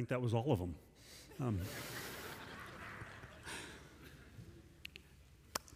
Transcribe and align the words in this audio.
Think 0.00 0.08
that 0.08 0.22
was 0.22 0.32
all 0.32 0.50
of 0.50 0.58
them. 0.58 0.74
Um, 1.42 1.60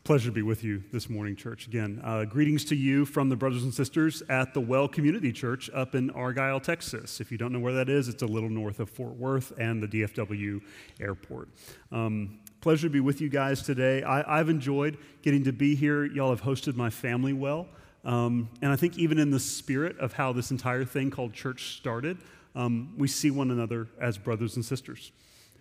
pleasure 0.03 0.31
to 0.31 0.33
be 0.33 0.41
with 0.41 0.65
you 0.65 0.83
this 0.93 1.11
morning, 1.11 1.37
church. 1.37 1.67
Again, 1.67 2.01
uh, 2.03 2.25
greetings 2.25 2.65
to 2.65 2.75
you 2.75 3.05
from 3.05 3.29
the 3.29 3.37
brothers 3.37 3.65
and 3.65 3.75
sisters 3.75 4.23
at 4.31 4.55
the 4.55 4.63
Well 4.63 4.89
Community 4.89 5.31
Church 5.31 5.69
up 5.75 5.95
in 5.95 6.09
Argyle, 6.13 6.59
Texas. 6.59 7.21
If 7.21 7.31
you 7.31 7.37
don't 7.37 7.53
know 7.53 7.61
where 7.61 7.75
that 7.75 7.91
is, 7.91 8.09
it's 8.09 8.23
a 8.23 8.27
little 8.27 8.49
north 8.49 8.81
of 8.81 8.89
Fort 8.89 9.15
Worth 9.15 9.53
and 9.59 9.83
the 9.83 9.89
DFW 9.89 10.63
airport. 11.03 11.51
Um, 11.93 12.39
pleasure 12.63 12.87
to 12.87 12.91
be 12.91 13.01
with 13.01 13.21
you 13.21 13.29
guys 13.29 13.61
today. 13.61 14.03
I, 14.05 14.39
have 14.39 14.49
enjoyed 14.49 14.97
getting 15.21 15.45
to 15.45 15.53
be 15.53 15.75
here. 15.75 16.07
Y'all 16.07 16.31
have 16.31 16.41
hosted 16.41 16.77
my 16.77 16.89
family 16.89 17.35
well. 17.35 17.69
Um, 18.07 18.49
and 18.63 18.73
I 18.73 18.77
think 18.77 18.97
even 18.97 19.19
in 19.19 19.31
the 19.31 19.41
spirit 19.41 19.99
of 19.99 20.15
how 20.15 20.33
this 20.33 20.51
entire 20.51 20.87
thing 20.87 21.11
called 21.11 21.35
church 21.35 21.77
started, 21.77 22.17
um, 22.55 22.95
we 22.97 23.09
see 23.09 23.31
one 23.31 23.51
another 23.51 23.89
as 24.01 24.19
brothers 24.19 24.57
and 24.57 24.65
sisters. 24.65 25.13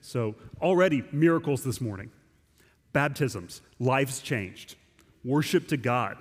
So, 0.01 0.35
already 0.61 1.03
miracles 1.11 1.63
this 1.63 1.79
morning, 1.79 2.11
baptisms, 2.91 3.61
lives 3.79 4.19
changed, 4.19 4.75
worship 5.23 5.67
to 5.69 5.77
God. 5.77 6.17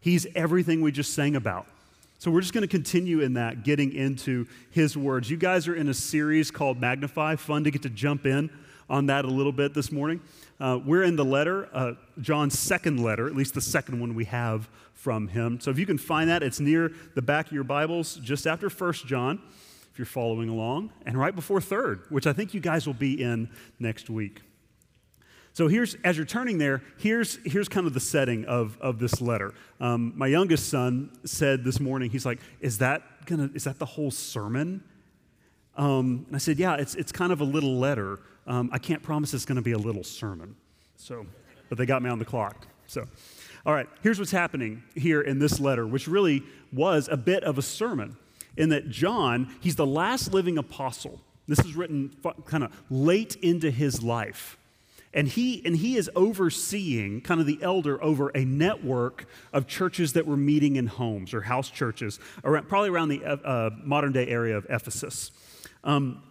He's 0.00 0.26
everything 0.34 0.80
we 0.80 0.92
just 0.92 1.14
sang 1.14 1.36
about. 1.36 1.66
So, 2.18 2.30
we're 2.30 2.40
just 2.40 2.52
going 2.52 2.62
to 2.62 2.68
continue 2.68 3.20
in 3.20 3.34
that, 3.34 3.62
getting 3.62 3.92
into 3.92 4.46
his 4.70 4.96
words. 4.96 5.30
You 5.30 5.36
guys 5.36 5.68
are 5.68 5.76
in 5.76 5.88
a 5.88 5.94
series 5.94 6.50
called 6.50 6.80
Magnify. 6.80 7.36
Fun 7.36 7.64
to 7.64 7.70
get 7.70 7.82
to 7.82 7.90
jump 7.90 8.26
in 8.26 8.50
on 8.88 9.06
that 9.06 9.24
a 9.24 9.28
little 9.28 9.52
bit 9.52 9.72
this 9.72 9.92
morning. 9.92 10.20
Uh, 10.58 10.78
we're 10.84 11.04
in 11.04 11.14
the 11.14 11.24
letter, 11.24 11.68
uh, 11.72 11.92
John's 12.20 12.58
second 12.58 13.02
letter, 13.02 13.28
at 13.28 13.36
least 13.36 13.54
the 13.54 13.60
second 13.60 14.00
one 14.00 14.14
we 14.14 14.24
have 14.24 14.68
from 14.92 15.28
him. 15.28 15.60
So 15.60 15.70
if 15.70 15.78
you 15.78 15.86
can 15.86 15.96
find 15.96 16.28
that, 16.28 16.42
it's 16.42 16.60
near 16.60 16.92
the 17.14 17.22
back 17.22 17.46
of 17.46 17.52
your 17.52 17.64
Bibles, 17.64 18.16
just 18.16 18.46
after 18.46 18.68
First 18.68 19.06
John 19.06 19.40
you're 20.00 20.06
following 20.06 20.48
along, 20.48 20.90
and 21.04 21.18
right 21.18 21.34
before 21.34 21.60
third, 21.60 22.06
which 22.08 22.26
I 22.26 22.32
think 22.32 22.54
you 22.54 22.60
guys 22.60 22.86
will 22.86 22.94
be 22.94 23.22
in 23.22 23.50
next 23.78 24.08
week. 24.08 24.40
So 25.52 25.68
here's, 25.68 25.94
as 26.04 26.16
you're 26.16 26.24
turning 26.24 26.56
there, 26.56 26.80
here's, 26.98 27.38
here's 27.44 27.68
kind 27.68 27.86
of 27.86 27.92
the 27.92 28.00
setting 28.00 28.46
of, 28.46 28.78
of 28.80 28.98
this 28.98 29.20
letter. 29.20 29.52
Um, 29.78 30.14
my 30.16 30.26
youngest 30.26 30.70
son 30.70 31.10
said 31.26 31.64
this 31.64 31.80
morning, 31.80 32.08
he's 32.08 32.24
like, 32.24 32.38
is 32.60 32.78
that 32.78 33.02
gonna, 33.26 33.50
is 33.52 33.64
that 33.64 33.78
the 33.78 33.84
whole 33.84 34.10
sermon? 34.10 34.82
Um, 35.76 36.24
and 36.28 36.34
I 36.34 36.38
said, 36.38 36.58
yeah, 36.58 36.76
it's, 36.76 36.94
it's 36.94 37.12
kind 37.12 37.30
of 37.30 37.42
a 37.42 37.44
little 37.44 37.76
letter. 37.76 38.20
Um, 38.46 38.70
I 38.72 38.78
can't 38.78 39.02
promise 39.02 39.34
it's 39.34 39.44
gonna 39.44 39.60
be 39.60 39.72
a 39.72 39.78
little 39.78 40.04
sermon. 40.04 40.56
So, 40.96 41.26
but 41.68 41.76
they 41.76 41.84
got 41.84 42.02
me 42.02 42.08
on 42.08 42.18
the 42.18 42.24
clock. 42.24 42.66
So, 42.86 43.06
all 43.66 43.74
right, 43.74 43.88
here's 44.02 44.18
what's 44.18 44.30
happening 44.30 44.82
here 44.94 45.20
in 45.20 45.38
this 45.38 45.60
letter, 45.60 45.86
which 45.86 46.08
really 46.08 46.42
was 46.72 47.06
a 47.12 47.18
bit 47.18 47.44
of 47.44 47.58
a 47.58 47.62
sermon 47.62 48.16
in 48.56 48.68
that 48.70 48.88
John, 48.90 49.54
he's 49.60 49.76
the 49.76 49.86
last 49.86 50.32
living 50.32 50.58
apostle. 50.58 51.20
This 51.48 51.60
is 51.60 51.74
written 51.74 52.14
kind 52.46 52.64
of 52.64 52.72
late 52.90 53.36
into 53.36 53.70
his 53.70 54.02
life. 54.02 54.56
And 55.12 55.26
he, 55.26 55.60
and 55.64 55.76
he 55.76 55.96
is 55.96 56.08
overseeing, 56.14 57.20
kind 57.22 57.40
of 57.40 57.46
the 57.46 57.58
elder 57.62 58.02
over 58.02 58.28
a 58.28 58.44
network 58.44 59.26
of 59.52 59.66
churches 59.66 60.12
that 60.12 60.24
were 60.24 60.36
meeting 60.36 60.76
in 60.76 60.86
homes 60.86 61.34
or 61.34 61.40
house 61.40 61.68
churches, 61.68 62.20
around, 62.44 62.68
probably 62.68 62.90
around 62.90 63.08
the 63.08 63.24
uh, 63.24 63.36
uh 63.36 63.70
modern 63.82 64.12
day 64.12 64.28
area 64.28 64.56
of 64.56 64.66
Ephesus. 64.70 65.32
Um, 65.82 66.22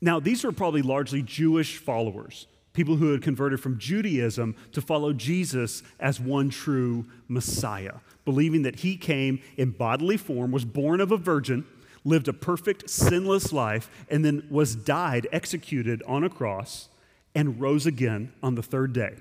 now, 0.00 0.18
these 0.18 0.42
were 0.42 0.52
probably 0.52 0.82
largely 0.82 1.22
Jewish 1.22 1.78
followers, 1.78 2.48
people 2.76 2.96
who 2.96 3.10
had 3.10 3.22
converted 3.22 3.58
from 3.58 3.78
Judaism 3.78 4.54
to 4.72 4.80
follow 4.80 5.12
Jesus 5.12 5.82
as 5.98 6.20
one 6.20 6.50
true 6.50 7.06
Messiah 7.26 7.94
believing 8.26 8.62
that 8.62 8.80
he 8.80 8.98
came 8.98 9.40
in 9.56 9.70
bodily 9.70 10.18
form, 10.18 10.50
was 10.50 10.66
born 10.66 11.00
of 11.00 11.10
a 11.10 11.16
virgin, 11.16 11.64
lived 12.04 12.28
a 12.28 12.32
perfect, 12.34 12.90
sinless 12.90 13.52
life, 13.52 13.88
and 14.10 14.22
then 14.22 14.46
was 14.50 14.76
died, 14.76 15.26
executed 15.32 16.02
on 16.06 16.22
a 16.22 16.28
cross, 16.28 16.88
and 17.34 17.58
rose 17.58 17.86
again 17.86 18.32
on 18.42 18.54
the 18.54 18.62
third 18.62 18.92
day. 18.92 19.14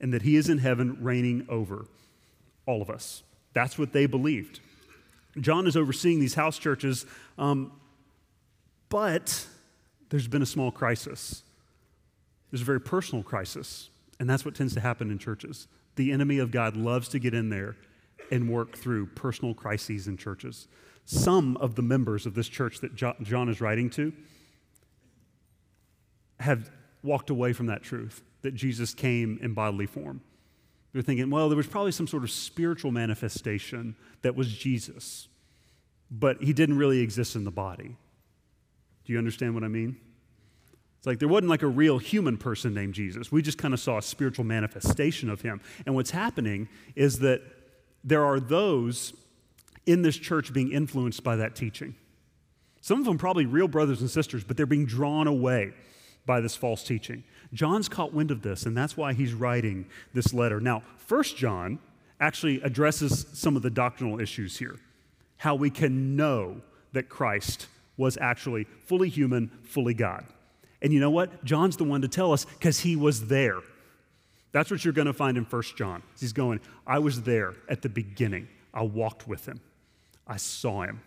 And 0.00 0.14
that 0.14 0.22
he 0.22 0.36
is 0.36 0.48
in 0.48 0.58
heaven 0.58 0.96
reigning 1.02 1.44
over 1.50 1.86
all 2.64 2.80
of 2.80 2.88
us. 2.88 3.24
That's 3.52 3.76
what 3.76 3.92
they 3.92 4.06
believed. 4.06 4.60
John 5.40 5.66
is 5.66 5.76
overseeing 5.76 6.20
these 6.20 6.34
house 6.34 6.56
churches, 6.58 7.04
um, 7.36 7.72
but 8.88 9.44
there's 10.08 10.28
been 10.28 10.42
a 10.42 10.46
small 10.46 10.70
crisis. 10.70 11.42
There's 12.50 12.62
a 12.62 12.64
very 12.64 12.80
personal 12.80 13.22
crisis, 13.22 13.90
and 14.18 14.28
that's 14.28 14.44
what 14.44 14.54
tends 14.54 14.74
to 14.74 14.80
happen 14.80 15.10
in 15.10 15.18
churches. 15.18 15.68
The 15.96 16.12
enemy 16.12 16.38
of 16.38 16.50
God 16.50 16.76
loves 16.76 17.08
to 17.08 17.18
get 17.18 17.34
in 17.34 17.50
there 17.50 17.76
and 18.30 18.48
work 18.48 18.76
through 18.76 19.06
personal 19.06 19.54
crises 19.54 20.06
in 20.06 20.16
churches. 20.16 20.68
Some 21.04 21.56
of 21.58 21.74
the 21.74 21.82
members 21.82 22.26
of 22.26 22.34
this 22.34 22.48
church 22.48 22.80
that 22.80 22.94
John 22.94 23.48
is 23.48 23.60
writing 23.60 23.90
to 23.90 24.12
have 26.40 26.70
walked 27.02 27.30
away 27.30 27.52
from 27.52 27.66
that 27.66 27.82
truth 27.82 28.22
that 28.42 28.54
Jesus 28.54 28.94
came 28.94 29.38
in 29.42 29.54
bodily 29.54 29.86
form. 29.86 30.20
They're 30.92 31.02
thinking, 31.02 31.30
well, 31.30 31.48
there 31.48 31.56
was 31.56 31.66
probably 31.66 31.92
some 31.92 32.06
sort 32.06 32.22
of 32.22 32.30
spiritual 32.30 32.92
manifestation 32.92 33.96
that 34.22 34.36
was 34.36 34.52
Jesus, 34.52 35.28
but 36.10 36.42
he 36.42 36.52
didn't 36.52 36.78
really 36.78 37.00
exist 37.00 37.36
in 37.36 37.44
the 37.44 37.50
body. 37.50 37.96
Do 39.04 39.12
you 39.12 39.18
understand 39.18 39.54
what 39.54 39.64
I 39.64 39.68
mean? 39.68 39.96
It's 40.98 41.06
like 41.06 41.20
there 41.20 41.28
wasn't 41.28 41.48
like 41.48 41.62
a 41.62 41.68
real 41.68 41.98
human 41.98 42.36
person 42.36 42.74
named 42.74 42.94
Jesus. 42.94 43.30
We 43.30 43.40
just 43.40 43.58
kind 43.58 43.72
of 43.72 43.80
saw 43.80 43.98
a 43.98 44.02
spiritual 44.02 44.44
manifestation 44.44 45.30
of 45.30 45.40
him. 45.40 45.60
And 45.86 45.94
what's 45.94 46.10
happening 46.10 46.68
is 46.96 47.20
that 47.20 47.40
there 48.02 48.24
are 48.24 48.40
those 48.40 49.12
in 49.86 50.02
this 50.02 50.16
church 50.16 50.52
being 50.52 50.72
influenced 50.72 51.22
by 51.22 51.36
that 51.36 51.54
teaching. 51.54 51.94
Some 52.80 52.98
of 52.98 53.04
them 53.04 53.16
probably 53.16 53.46
real 53.46 53.68
brothers 53.68 54.00
and 54.00 54.10
sisters, 54.10 54.44
but 54.44 54.56
they're 54.56 54.66
being 54.66 54.86
drawn 54.86 55.26
away 55.26 55.72
by 56.26 56.40
this 56.40 56.56
false 56.56 56.82
teaching. 56.82 57.24
John's 57.52 57.88
caught 57.88 58.12
wind 58.12 58.30
of 58.30 58.42
this, 58.42 58.66
and 58.66 58.76
that's 58.76 58.96
why 58.96 59.12
he's 59.12 59.32
writing 59.32 59.86
this 60.14 60.34
letter. 60.34 60.60
Now, 60.60 60.82
First 60.96 61.36
John 61.36 61.78
actually 62.20 62.60
addresses 62.62 63.26
some 63.32 63.56
of 63.56 63.62
the 63.62 63.70
doctrinal 63.70 64.20
issues 64.20 64.58
here. 64.58 64.76
How 65.38 65.54
we 65.54 65.70
can 65.70 66.16
know 66.16 66.60
that 66.92 67.08
Christ 67.08 67.68
was 67.96 68.18
actually 68.20 68.64
fully 68.86 69.08
human, 69.08 69.50
fully 69.62 69.94
God. 69.94 70.24
And 70.80 70.92
you 70.92 71.00
know 71.00 71.10
what? 71.10 71.44
John's 71.44 71.76
the 71.76 71.84
one 71.84 72.02
to 72.02 72.08
tell 72.08 72.32
us 72.32 72.44
because 72.44 72.80
he 72.80 72.96
was 72.96 73.26
there. 73.26 73.60
That's 74.52 74.70
what 74.70 74.84
you're 74.84 74.94
going 74.94 75.06
to 75.06 75.12
find 75.12 75.36
in 75.36 75.44
First 75.44 75.76
John. 75.76 76.02
He's 76.18 76.32
going, 76.32 76.60
I 76.86 76.98
was 77.00 77.22
there 77.22 77.54
at 77.68 77.82
the 77.82 77.88
beginning. 77.88 78.48
I 78.72 78.82
walked 78.82 79.26
with 79.28 79.46
him. 79.46 79.60
I 80.26 80.36
saw 80.36 80.82
him. 80.82 81.00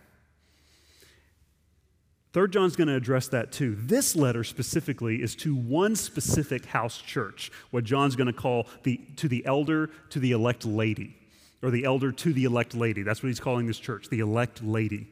Third 2.34 2.54
John's 2.54 2.78
going 2.78 2.88
to 2.88 2.96
address 2.96 3.28
that 3.30 3.52
too. 3.52 3.76
This 3.78 4.16
letter 4.16 4.44
specifically 4.44 5.22
is 5.22 5.36
to 5.38 5.54
one 5.54 5.96
specific 5.96 6.66
house 6.66 7.02
church, 7.02 7.52
what 7.72 7.84
John's 7.84 8.16
going 8.16 8.28
to 8.28 8.34
call 8.34 8.68
the 8.84 9.02
to 9.18 9.28
the 9.28 9.46
elder 9.46 9.90
to 10.12 10.20
the 10.20 10.32
elect 10.32 10.66
lady, 10.66 11.16
or 11.62 11.72
the 11.72 11.84
elder 11.84 12.12
to 12.12 12.32
the 12.32 12.46
elect 12.46 12.74
lady. 12.74 13.04
That's 13.04 13.22
what 13.22 13.28
he's 13.28 13.42
calling 13.42 13.68
this 13.68 13.80
church, 13.80 14.08
the 14.08 14.20
elect 14.20 14.64
lady. 14.64 15.08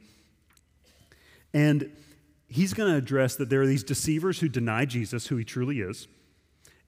And 1.53 1.91
he's 2.49 2.73
going 2.73 2.91
to 2.91 2.97
address 2.97 3.35
that 3.35 3.49
there 3.49 3.61
are 3.61 3.67
these 3.67 3.83
deceivers 3.83 4.39
who 4.39 4.49
deny 4.49 4.85
Jesus, 4.85 5.27
who 5.27 5.37
he 5.37 5.45
truly 5.45 5.81
is. 5.81 6.07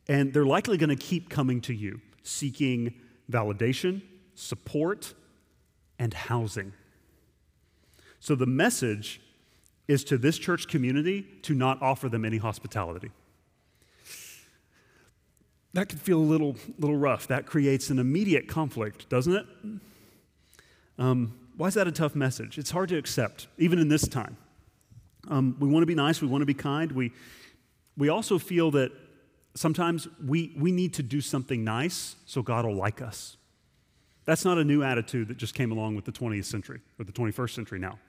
And 0.07 0.33
they're 0.33 0.45
likely 0.45 0.77
going 0.77 0.89
to 0.89 0.95
keep 0.95 1.29
coming 1.29 1.61
to 1.61 1.73
you, 1.73 2.01
seeking 2.23 2.95
validation, 3.29 4.01
support, 4.33 5.13
and 5.99 6.13
housing. 6.13 6.73
So 8.19 8.35
the 8.35 8.47
message 8.47 9.21
is 9.87 10.03
to 10.05 10.17
this 10.17 10.37
church 10.37 10.67
community 10.67 11.25
to 11.43 11.53
not 11.53 11.81
offer 11.81 12.09
them 12.09 12.25
any 12.25 12.37
hospitality. 12.37 13.11
That 15.73 15.87
can 15.87 15.99
feel 15.99 16.17
a 16.17 16.19
little, 16.19 16.55
little 16.79 16.97
rough. 16.97 17.27
That 17.27 17.45
creates 17.45 17.89
an 17.89 17.99
immediate 17.99 18.47
conflict, 18.47 19.07
doesn't 19.09 19.33
it? 19.33 19.45
Um, 20.97 21.37
why 21.55 21.67
is 21.67 21.75
that 21.75 21.87
a 21.87 21.91
tough 21.91 22.15
message? 22.15 22.57
It's 22.57 22.71
hard 22.71 22.89
to 22.89 22.97
accept, 22.97 23.47
even 23.57 23.79
in 23.79 23.87
this 23.87 24.07
time. 24.07 24.37
Um, 25.27 25.55
we 25.59 25.67
want 25.69 25.83
to 25.83 25.87
be 25.87 25.95
nice, 25.95 26.21
we 26.21 26.27
want 26.27 26.41
to 26.41 26.45
be 26.45 26.53
kind. 26.53 26.91
We, 26.91 27.11
we 27.97 28.09
also 28.09 28.39
feel 28.39 28.71
that 28.71 28.91
sometimes 29.53 30.07
we, 30.25 30.53
we 30.57 30.71
need 30.71 30.93
to 30.95 31.03
do 31.03 31.21
something 31.21 31.63
nice 31.63 32.15
so 32.25 32.41
God 32.41 32.65
will 32.65 32.75
like 32.75 33.01
us. 33.01 33.37
That's 34.25 34.45
not 34.45 34.57
a 34.57 34.63
new 34.63 34.83
attitude 34.83 35.27
that 35.29 35.37
just 35.37 35.55
came 35.55 35.71
along 35.71 35.95
with 35.95 36.05
the 36.05 36.11
20th 36.11 36.45
century 36.45 36.81
or 36.99 37.05
the 37.05 37.11
21st 37.11 37.55
century 37.55 37.79
now. 37.79 37.99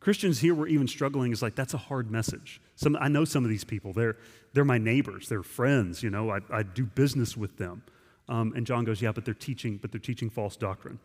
Christians 0.00 0.40
here 0.40 0.54
were 0.54 0.66
even 0.66 0.88
struggling 0.88 1.30
is 1.30 1.42
like, 1.42 1.54
that's 1.54 1.74
a 1.74 1.78
hard 1.78 2.10
message. 2.10 2.60
Some, 2.74 2.96
I 3.00 3.06
know 3.08 3.24
some 3.24 3.44
of 3.44 3.50
these 3.50 3.62
people. 3.62 3.92
They're, 3.92 4.16
they're 4.52 4.64
my 4.64 4.78
neighbors. 4.78 5.28
They're 5.28 5.44
friends. 5.44 6.02
You 6.02 6.10
know, 6.10 6.30
I, 6.30 6.40
I 6.50 6.62
do 6.64 6.84
business 6.84 7.36
with 7.36 7.56
them. 7.56 7.84
Um, 8.28 8.52
and 8.56 8.66
John 8.66 8.84
goes, 8.84 9.00
yeah, 9.00 9.12
but 9.12 9.24
they're 9.24 9.34
teaching, 9.34 9.76
but 9.76 9.92
they're 9.92 10.00
teaching 10.00 10.28
false 10.28 10.56
doctrine. 10.56 10.98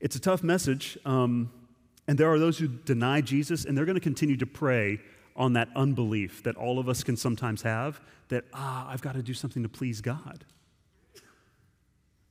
It's 0.00 0.16
a 0.16 0.20
tough 0.20 0.42
message. 0.42 0.98
Um, 1.04 1.50
and 2.06 2.18
there 2.18 2.30
are 2.32 2.38
those 2.38 2.58
who 2.58 2.68
deny 2.68 3.20
Jesus, 3.20 3.64
and 3.64 3.76
they're 3.76 3.84
going 3.84 3.94
to 3.94 4.00
continue 4.00 4.36
to 4.36 4.46
prey 4.46 4.98
on 5.34 5.54
that 5.54 5.68
unbelief 5.74 6.42
that 6.42 6.56
all 6.56 6.78
of 6.78 6.88
us 6.88 7.02
can 7.02 7.16
sometimes 7.16 7.62
have 7.62 8.00
that, 8.28 8.44
ah, 8.52 8.88
I've 8.90 9.02
got 9.02 9.14
to 9.14 9.22
do 9.22 9.34
something 9.34 9.62
to 9.62 9.68
please 9.68 10.00
God. 10.00 10.44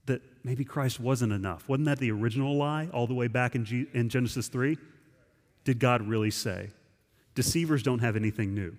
That 0.05 0.21
maybe 0.43 0.63
Christ 0.63 0.99
wasn't 0.99 1.33
enough. 1.33 1.67
Wasn't 1.67 1.85
that 1.85 1.99
the 1.99 2.11
original 2.11 2.55
lie 2.55 2.89
all 2.93 3.07
the 3.07 3.13
way 3.13 3.27
back 3.27 3.55
in, 3.55 3.65
G- 3.65 3.87
in 3.93 4.09
Genesis 4.09 4.47
3? 4.47 4.77
Did 5.63 5.79
God 5.79 6.07
really 6.07 6.31
say? 6.31 6.69
deceivers 7.35 7.83
don't 7.83 7.99
have 7.99 8.15
anything 8.15 8.53
new. 8.53 8.75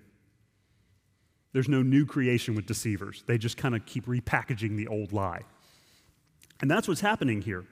There's 1.53 1.69
no 1.69 1.83
new 1.83 2.07
creation 2.07 2.55
with 2.55 2.67
deceivers. 2.67 3.25
They 3.27 3.39
just 3.39 3.57
kind 3.57 3.75
of 3.75 3.85
keep 3.85 4.07
repackaging 4.07 4.77
the 4.77 4.89
old 4.89 5.13
lie. 5.13 5.43
And 6.61 6.71
that's 6.71 6.89
what's 6.89 7.01
happening 7.01 7.43
here. 7.43 7.65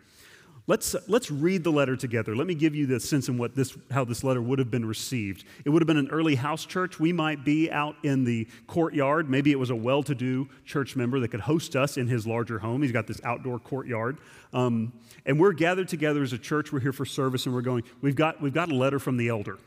Let's, 0.71 0.95
let's 1.09 1.33
read 1.33 1.65
the 1.65 1.73
letter 1.73 1.97
together. 1.97 2.37
Let 2.37 2.47
me 2.47 2.55
give 2.55 2.77
you 2.77 2.87
the 2.87 3.01
sense 3.01 3.29
in 3.29 3.37
what 3.37 3.57
this, 3.57 3.77
how 3.91 4.05
this 4.05 4.23
letter 4.23 4.41
would 4.41 4.61
have 4.61 4.71
been 4.71 4.85
received. 4.85 5.45
It 5.65 5.71
would 5.71 5.83
have 5.83 5.89
been 5.89 5.97
an 5.97 6.11
early 6.11 6.37
house 6.37 6.65
church. 6.65 7.01
We 7.01 7.13
might 7.13 7.45
be 7.45 7.69
out 7.73 7.97
in 8.05 8.23
the 8.23 8.47
courtyard. 8.69 9.29
Maybe 9.29 9.51
it 9.51 9.59
was 9.59 9.71
a 9.71 9.75
well 9.75 10.05
to 10.05 10.15
do 10.15 10.49
church 10.65 10.95
member 10.95 11.19
that 11.19 11.33
could 11.33 11.41
host 11.41 11.75
us 11.75 11.97
in 11.97 12.07
his 12.07 12.25
larger 12.25 12.61
home. 12.61 12.83
He's 12.83 12.93
got 12.93 13.09
this 13.09 13.21
outdoor 13.25 13.59
courtyard. 13.59 14.19
Um, 14.53 14.93
and 15.27 15.41
we're 15.41 15.55
gathered 15.55 15.89
together 15.89 16.23
as 16.23 16.33
a 16.33 16.39
church. 16.39 16.73
We're 16.73 16.79
here 16.79 16.93
for 16.93 17.05
service 17.05 17.47
and 17.47 17.55
we're 17.57 17.63
going, 17.63 17.83
we've 18.01 18.15
got, 18.15 18.41
we've 18.41 18.55
got 18.55 18.71
a 18.71 18.75
letter 18.77 19.01
from 19.01 19.17
the 19.17 19.27
elder, 19.27 19.59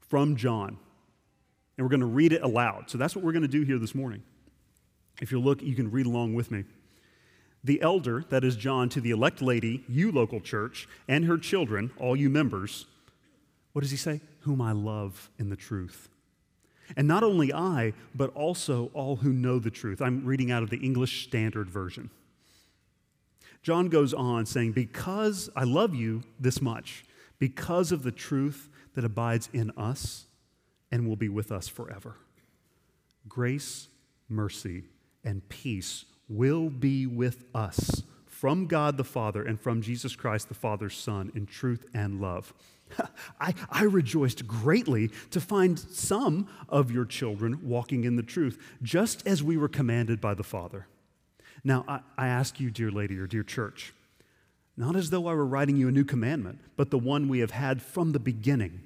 from 0.00 0.36
John. 0.36 0.76
And 1.78 1.86
we're 1.86 1.88
going 1.90 2.00
to 2.00 2.06
read 2.06 2.34
it 2.34 2.42
aloud. 2.42 2.90
So 2.90 2.98
that's 2.98 3.16
what 3.16 3.24
we're 3.24 3.32
going 3.32 3.40
to 3.40 3.48
do 3.48 3.62
here 3.62 3.78
this 3.78 3.94
morning. 3.94 4.22
If 5.22 5.32
you 5.32 5.40
look, 5.40 5.62
you 5.62 5.74
can 5.74 5.90
read 5.90 6.04
along 6.04 6.34
with 6.34 6.50
me. 6.50 6.64
The 7.64 7.82
elder, 7.82 8.24
that 8.28 8.44
is 8.44 8.56
John, 8.56 8.88
to 8.90 9.00
the 9.00 9.10
elect 9.10 9.42
lady, 9.42 9.84
you 9.88 10.12
local 10.12 10.40
church, 10.40 10.88
and 11.08 11.24
her 11.24 11.38
children, 11.38 11.90
all 11.98 12.16
you 12.16 12.30
members, 12.30 12.86
what 13.72 13.82
does 13.82 13.90
he 13.90 13.96
say? 13.96 14.20
Whom 14.40 14.60
I 14.60 14.72
love 14.72 15.30
in 15.38 15.50
the 15.50 15.56
truth. 15.56 16.08
And 16.96 17.06
not 17.06 17.22
only 17.22 17.52
I, 17.52 17.92
but 18.14 18.34
also 18.34 18.90
all 18.94 19.16
who 19.16 19.32
know 19.32 19.58
the 19.58 19.70
truth. 19.70 20.00
I'm 20.00 20.24
reading 20.24 20.50
out 20.50 20.62
of 20.62 20.70
the 20.70 20.78
English 20.78 21.24
Standard 21.24 21.68
Version. 21.68 22.10
John 23.62 23.88
goes 23.88 24.14
on 24.14 24.46
saying, 24.46 24.72
Because 24.72 25.50
I 25.54 25.64
love 25.64 25.94
you 25.94 26.22
this 26.40 26.62
much, 26.62 27.04
because 27.38 27.92
of 27.92 28.02
the 28.02 28.12
truth 28.12 28.68
that 28.94 29.04
abides 29.04 29.48
in 29.52 29.70
us 29.76 30.26
and 30.90 31.06
will 31.06 31.16
be 31.16 31.28
with 31.28 31.52
us 31.52 31.68
forever. 31.68 32.16
Grace, 33.28 33.88
mercy, 34.28 34.84
and 35.22 35.46
peace 35.48 36.04
will 36.28 36.70
be 36.70 37.06
with 37.06 37.44
us 37.54 38.02
from 38.26 38.66
God 38.66 38.96
the 38.96 39.04
Father 39.04 39.42
and 39.42 39.60
from 39.60 39.82
Jesus 39.82 40.14
Christ 40.14 40.48
the 40.48 40.54
Father's 40.54 40.96
Son 40.96 41.32
in 41.34 41.46
truth 41.46 41.86
and 41.92 42.20
love. 42.20 42.54
I, 43.40 43.54
I 43.70 43.82
rejoiced 43.84 44.46
greatly 44.46 45.10
to 45.30 45.40
find 45.40 45.78
some 45.78 46.48
of 46.68 46.90
your 46.90 47.04
children 47.04 47.60
walking 47.62 48.04
in 48.04 48.16
the 48.16 48.22
truth, 48.22 48.58
just 48.82 49.26
as 49.26 49.42
we 49.42 49.56
were 49.56 49.68
commanded 49.68 50.20
by 50.20 50.34
the 50.34 50.44
Father. 50.44 50.86
Now, 51.64 51.84
I, 51.88 52.00
I 52.16 52.28
ask 52.28 52.60
you, 52.60 52.70
dear 52.70 52.90
lady 52.90 53.18
or 53.18 53.26
dear 53.26 53.42
church, 53.42 53.92
not 54.76 54.94
as 54.94 55.10
though 55.10 55.26
I 55.26 55.34
were 55.34 55.44
writing 55.44 55.76
you 55.76 55.88
a 55.88 55.92
new 55.92 56.04
commandment, 56.04 56.60
but 56.76 56.90
the 56.90 56.98
one 56.98 57.28
we 57.28 57.40
have 57.40 57.50
had 57.50 57.82
from 57.82 58.12
the 58.12 58.20
beginning 58.20 58.82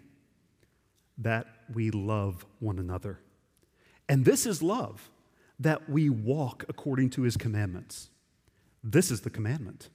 that 1.18 1.46
we 1.72 1.90
love 1.90 2.46
one 2.58 2.78
another. 2.78 3.18
And 4.08 4.24
this 4.24 4.46
is 4.46 4.62
love 4.62 5.10
that 5.62 5.88
we 5.88 6.10
walk 6.10 6.64
according 6.68 7.10
to 7.10 7.22
his 7.22 7.36
commandments. 7.36 8.10
This 8.82 9.10
is 9.10 9.20
the 9.20 9.30
commandment. 9.30 9.88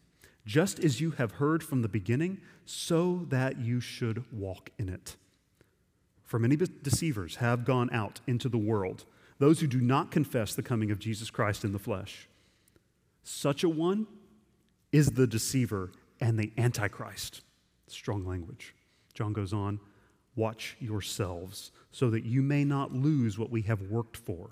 Just 0.46 0.80
as 0.80 1.02
you 1.02 1.12
have 1.12 1.34
heard 1.34 1.62
from 1.62 1.82
the 1.82 1.90
beginning, 1.90 2.40
so 2.66 3.26
that 3.30 3.60
you 3.60 3.82
should 3.82 4.24
walk 4.32 4.70
in 4.78 4.88
it. 4.88 5.18
For 6.24 6.40
many 6.40 6.56
deceivers 6.56 7.38
have 7.38 7.66
gone 7.66 7.90
out 7.92 8.22
into 8.28 8.50
the 8.50 8.58
world, 8.58 9.06
those 9.40 9.60
who 9.60 9.68
do 9.68 9.82
not 9.82 10.12
confess 10.12 10.56
the 10.56 10.64
coming 10.64 10.90
of 10.90 11.00
Jesus 11.00 11.30
Christ 11.30 11.64
in 11.64 11.74
the 11.74 11.80
flesh. 11.80 12.28
Such 13.24 13.64
a 13.64 13.70
one 13.70 14.08
is 14.92 15.12
the 15.12 15.28
deceiver 15.28 15.92
and 16.22 16.40
the 16.40 16.52
antichrist. 16.58 17.42
Strong 17.88 18.26
language. 18.26 18.74
John 19.14 19.34
goes 19.34 19.54
on, 19.54 19.80
watch 20.36 20.78
yourselves 20.80 21.72
so 21.92 22.10
that 22.10 22.26
you 22.26 22.42
may 22.42 22.64
not 22.64 22.94
lose 22.94 23.38
what 23.38 23.50
we 23.50 23.64
have 23.64 23.82
worked 23.82 24.18
for 24.18 24.52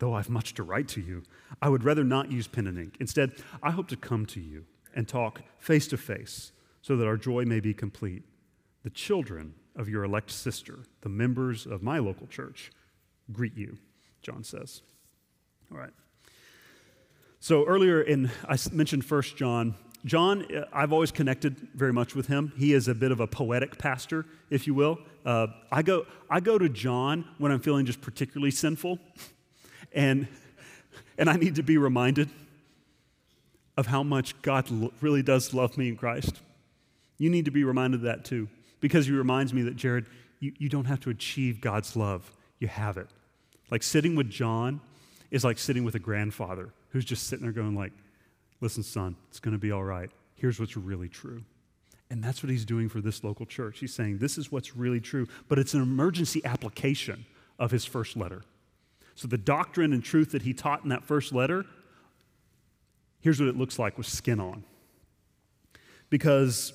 Though 0.00 0.14
I've 0.14 0.30
much 0.30 0.54
to 0.54 0.62
write 0.62 0.88
to 0.88 1.00
you, 1.00 1.22
I 1.60 1.68
would 1.68 1.84
rather 1.84 2.02
not 2.02 2.32
use 2.32 2.48
pen 2.48 2.66
and 2.66 2.78
ink. 2.78 2.96
Instead, 3.00 3.32
I 3.62 3.70
hope 3.70 3.86
to 3.88 3.96
come 3.96 4.24
to 4.26 4.40
you 4.40 4.64
and 4.94 5.06
talk 5.06 5.42
face 5.58 5.86
to 5.88 5.98
face 5.98 6.52
so 6.80 6.96
that 6.96 7.06
our 7.06 7.18
joy 7.18 7.44
may 7.44 7.60
be 7.60 7.74
complete. 7.74 8.22
The 8.82 8.88
children 8.88 9.54
of 9.76 9.90
your 9.90 10.02
elect 10.02 10.30
sister, 10.30 10.80
the 11.02 11.10
members 11.10 11.66
of 11.66 11.82
my 11.82 11.98
local 11.98 12.26
church, 12.26 12.72
greet 13.30 13.54
you, 13.54 13.76
John 14.22 14.42
says. 14.42 14.80
All 15.70 15.78
right. 15.78 15.92
So 17.38 17.66
earlier 17.66 18.00
in, 18.00 18.30
I 18.48 18.56
mentioned 18.72 19.04
First 19.04 19.36
John. 19.36 19.74
John, 20.06 20.46
uh, 20.54 20.64
I've 20.72 20.94
always 20.94 21.10
connected 21.10 21.58
very 21.74 21.92
much 21.92 22.14
with 22.14 22.26
him. 22.26 22.54
He 22.56 22.72
is 22.72 22.88
a 22.88 22.94
bit 22.94 23.12
of 23.12 23.20
a 23.20 23.26
poetic 23.26 23.76
pastor, 23.76 24.24
if 24.48 24.66
you 24.66 24.72
will. 24.72 24.98
Uh, 25.26 25.48
I, 25.70 25.82
go, 25.82 26.06
I 26.30 26.40
go 26.40 26.56
to 26.56 26.70
John 26.70 27.26
when 27.36 27.52
I'm 27.52 27.60
feeling 27.60 27.84
just 27.84 28.00
particularly 28.00 28.50
sinful. 28.50 28.98
And, 29.92 30.28
and 31.18 31.28
I 31.28 31.36
need 31.36 31.56
to 31.56 31.62
be 31.62 31.78
reminded 31.78 32.28
of 33.76 33.86
how 33.86 34.02
much 34.02 34.40
God 34.42 34.68
really 35.00 35.22
does 35.22 35.54
love 35.54 35.78
me 35.78 35.88
in 35.88 35.96
Christ. 35.96 36.40
You 37.18 37.30
need 37.30 37.46
to 37.46 37.50
be 37.50 37.64
reminded 37.64 38.00
of 38.00 38.02
that 38.02 38.24
too, 38.24 38.48
because 38.80 39.06
he 39.06 39.12
reminds 39.12 39.52
me 39.52 39.62
that, 39.62 39.76
Jared, 39.76 40.06
you, 40.38 40.52
you 40.58 40.68
don't 40.68 40.86
have 40.86 41.00
to 41.00 41.10
achieve 41.10 41.60
God's 41.60 41.96
love, 41.96 42.30
you 42.58 42.68
have 42.68 42.96
it. 42.96 43.08
Like 43.70 43.82
sitting 43.82 44.16
with 44.16 44.30
John 44.30 44.80
is 45.30 45.44
like 45.44 45.58
sitting 45.58 45.84
with 45.84 45.94
a 45.94 45.98
grandfather 45.98 46.70
who's 46.90 47.04
just 47.04 47.26
sitting 47.28 47.44
there 47.44 47.52
going 47.52 47.74
like, 47.74 47.92
listen, 48.60 48.82
son, 48.82 49.16
it's 49.28 49.40
going 49.40 49.52
to 49.52 49.58
be 49.58 49.70
all 49.70 49.84
right. 49.84 50.10
Here's 50.34 50.58
what's 50.58 50.76
really 50.76 51.08
true. 51.08 51.42
And 52.10 52.22
that's 52.24 52.42
what 52.42 52.50
he's 52.50 52.64
doing 52.64 52.88
for 52.88 53.00
this 53.00 53.22
local 53.22 53.46
church. 53.46 53.78
He's 53.78 53.94
saying, 53.94 54.18
this 54.18 54.36
is 54.36 54.50
what's 54.50 54.76
really 54.76 55.00
true, 55.00 55.28
but 55.48 55.58
it's 55.58 55.74
an 55.74 55.82
emergency 55.82 56.44
application 56.44 57.24
of 57.58 57.70
his 57.70 57.84
first 57.84 58.16
letter. 58.16 58.42
So, 59.20 59.28
the 59.28 59.36
doctrine 59.36 59.92
and 59.92 60.02
truth 60.02 60.32
that 60.32 60.40
he 60.40 60.54
taught 60.54 60.82
in 60.82 60.88
that 60.88 61.04
first 61.04 61.34
letter, 61.34 61.66
here's 63.20 63.38
what 63.38 63.50
it 63.50 63.56
looks 63.58 63.78
like 63.78 63.98
with 63.98 64.06
skin 64.06 64.40
on. 64.40 64.64
Because 66.08 66.72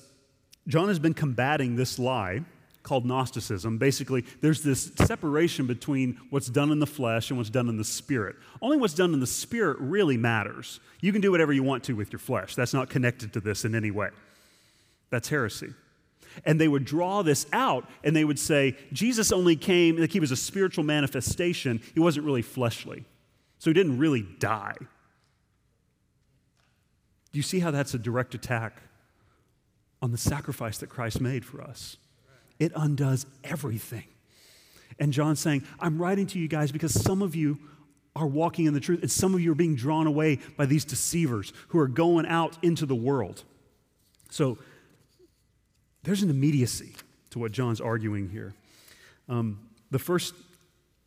John 0.68 0.86
has 0.86 1.00
been 1.00 1.12
combating 1.12 1.74
this 1.74 1.98
lie 1.98 2.42
called 2.84 3.04
Gnosticism. 3.04 3.78
Basically, 3.78 4.24
there's 4.42 4.62
this 4.62 4.92
separation 4.94 5.66
between 5.66 6.20
what's 6.30 6.46
done 6.46 6.70
in 6.70 6.78
the 6.78 6.86
flesh 6.86 7.30
and 7.30 7.36
what's 7.36 7.50
done 7.50 7.68
in 7.68 7.78
the 7.78 7.84
spirit. 7.84 8.36
Only 8.62 8.76
what's 8.76 8.94
done 8.94 9.12
in 9.12 9.18
the 9.18 9.26
spirit 9.26 9.78
really 9.80 10.16
matters. 10.16 10.78
You 11.00 11.10
can 11.10 11.20
do 11.20 11.32
whatever 11.32 11.52
you 11.52 11.64
want 11.64 11.82
to 11.84 11.94
with 11.94 12.12
your 12.12 12.20
flesh, 12.20 12.54
that's 12.54 12.72
not 12.72 12.88
connected 12.88 13.32
to 13.32 13.40
this 13.40 13.64
in 13.64 13.74
any 13.74 13.90
way. 13.90 14.10
That's 15.10 15.28
heresy. 15.28 15.74
And 16.44 16.60
they 16.60 16.68
would 16.68 16.84
draw 16.84 17.22
this 17.22 17.46
out 17.52 17.88
and 18.04 18.14
they 18.14 18.24
would 18.24 18.38
say, 18.38 18.76
Jesus 18.92 19.32
only 19.32 19.56
came, 19.56 19.96
like 19.96 20.12
he 20.12 20.20
was 20.20 20.30
a 20.30 20.36
spiritual 20.36 20.84
manifestation. 20.84 21.80
He 21.94 22.00
wasn't 22.00 22.26
really 22.26 22.42
fleshly. 22.42 23.04
So 23.58 23.70
he 23.70 23.74
didn't 23.74 23.98
really 23.98 24.26
die. 24.38 24.76
Do 27.32 27.38
you 27.38 27.42
see 27.42 27.60
how 27.60 27.70
that's 27.70 27.94
a 27.94 27.98
direct 27.98 28.34
attack 28.34 28.82
on 30.00 30.12
the 30.12 30.18
sacrifice 30.18 30.78
that 30.78 30.88
Christ 30.88 31.20
made 31.20 31.44
for 31.44 31.60
us? 31.60 31.96
It 32.58 32.72
undoes 32.74 33.26
everything. 33.44 34.04
And 34.98 35.12
John's 35.12 35.40
saying, 35.40 35.64
I'm 35.78 35.98
writing 35.98 36.26
to 36.28 36.38
you 36.38 36.48
guys 36.48 36.72
because 36.72 36.98
some 36.98 37.22
of 37.22 37.34
you 37.34 37.58
are 38.14 38.26
walking 38.26 38.64
in 38.64 38.72
the 38.72 38.80
truth, 38.80 39.02
and 39.02 39.10
some 39.10 39.34
of 39.34 39.40
you 39.40 39.52
are 39.52 39.56
being 39.56 39.76
drawn 39.76 40.06
away 40.06 40.38
by 40.56 40.64
these 40.64 40.86
deceivers 40.86 41.52
who 41.68 41.78
are 41.78 41.88
going 41.88 42.24
out 42.26 42.56
into 42.62 42.86
the 42.86 42.94
world. 42.94 43.44
So 44.30 44.56
there's 46.06 46.22
an 46.22 46.30
immediacy 46.30 46.92
to 47.30 47.40
what 47.40 47.50
John's 47.50 47.80
arguing 47.80 48.28
here. 48.28 48.54
Um, 49.28 49.58
the 49.90 49.98
first 49.98 50.34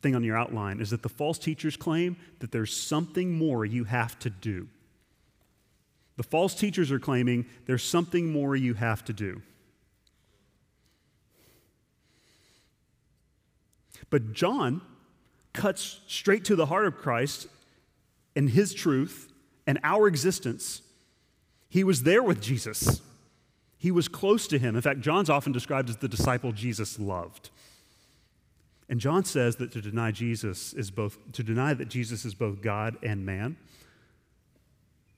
thing 0.02 0.14
on 0.14 0.22
your 0.22 0.36
outline 0.36 0.78
is 0.78 0.90
that 0.90 1.02
the 1.02 1.08
false 1.08 1.38
teachers 1.38 1.74
claim 1.74 2.18
that 2.40 2.52
there's 2.52 2.76
something 2.76 3.32
more 3.32 3.64
you 3.64 3.84
have 3.84 4.18
to 4.18 4.28
do. 4.28 4.68
The 6.18 6.22
false 6.22 6.54
teachers 6.54 6.92
are 6.92 6.98
claiming 6.98 7.46
there's 7.64 7.82
something 7.82 8.30
more 8.30 8.54
you 8.54 8.74
have 8.74 9.02
to 9.06 9.14
do. 9.14 9.40
But 14.10 14.34
John 14.34 14.82
cuts 15.54 16.00
straight 16.08 16.44
to 16.44 16.56
the 16.56 16.66
heart 16.66 16.84
of 16.84 16.98
Christ 16.98 17.46
and 18.36 18.50
his 18.50 18.74
truth 18.74 19.32
and 19.66 19.78
our 19.82 20.06
existence. 20.06 20.82
He 21.70 21.84
was 21.84 22.02
there 22.02 22.22
with 22.22 22.42
Jesus. 22.42 23.00
He 23.80 23.90
was 23.90 24.08
close 24.08 24.46
to 24.48 24.58
him. 24.58 24.76
In 24.76 24.82
fact, 24.82 25.00
John's 25.00 25.30
often 25.30 25.52
described 25.52 25.88
as 25.88 25.96
the 25.96 26.06
disciple 26.06 26.52
Jesus 26.52 26.98
loved. 26.98 27.48
And 28.90 29.00
John 29.00 29.24
says 29.24 29.56
that 29.56 29.72
to 29.72 29.80
deny 29.80 30.10
Jesus 30.10 30.74
is 30.74 30.90
both, 30.90 31.16
to 31.32 31.42
deny 31.42 31.72
that 31.72 31.88
Jesus 31.88 32.26
is 32.26 32.34
both 32.34 32.60
God 32.60 32.98
and 33.02 33.24
man 33.24 33.56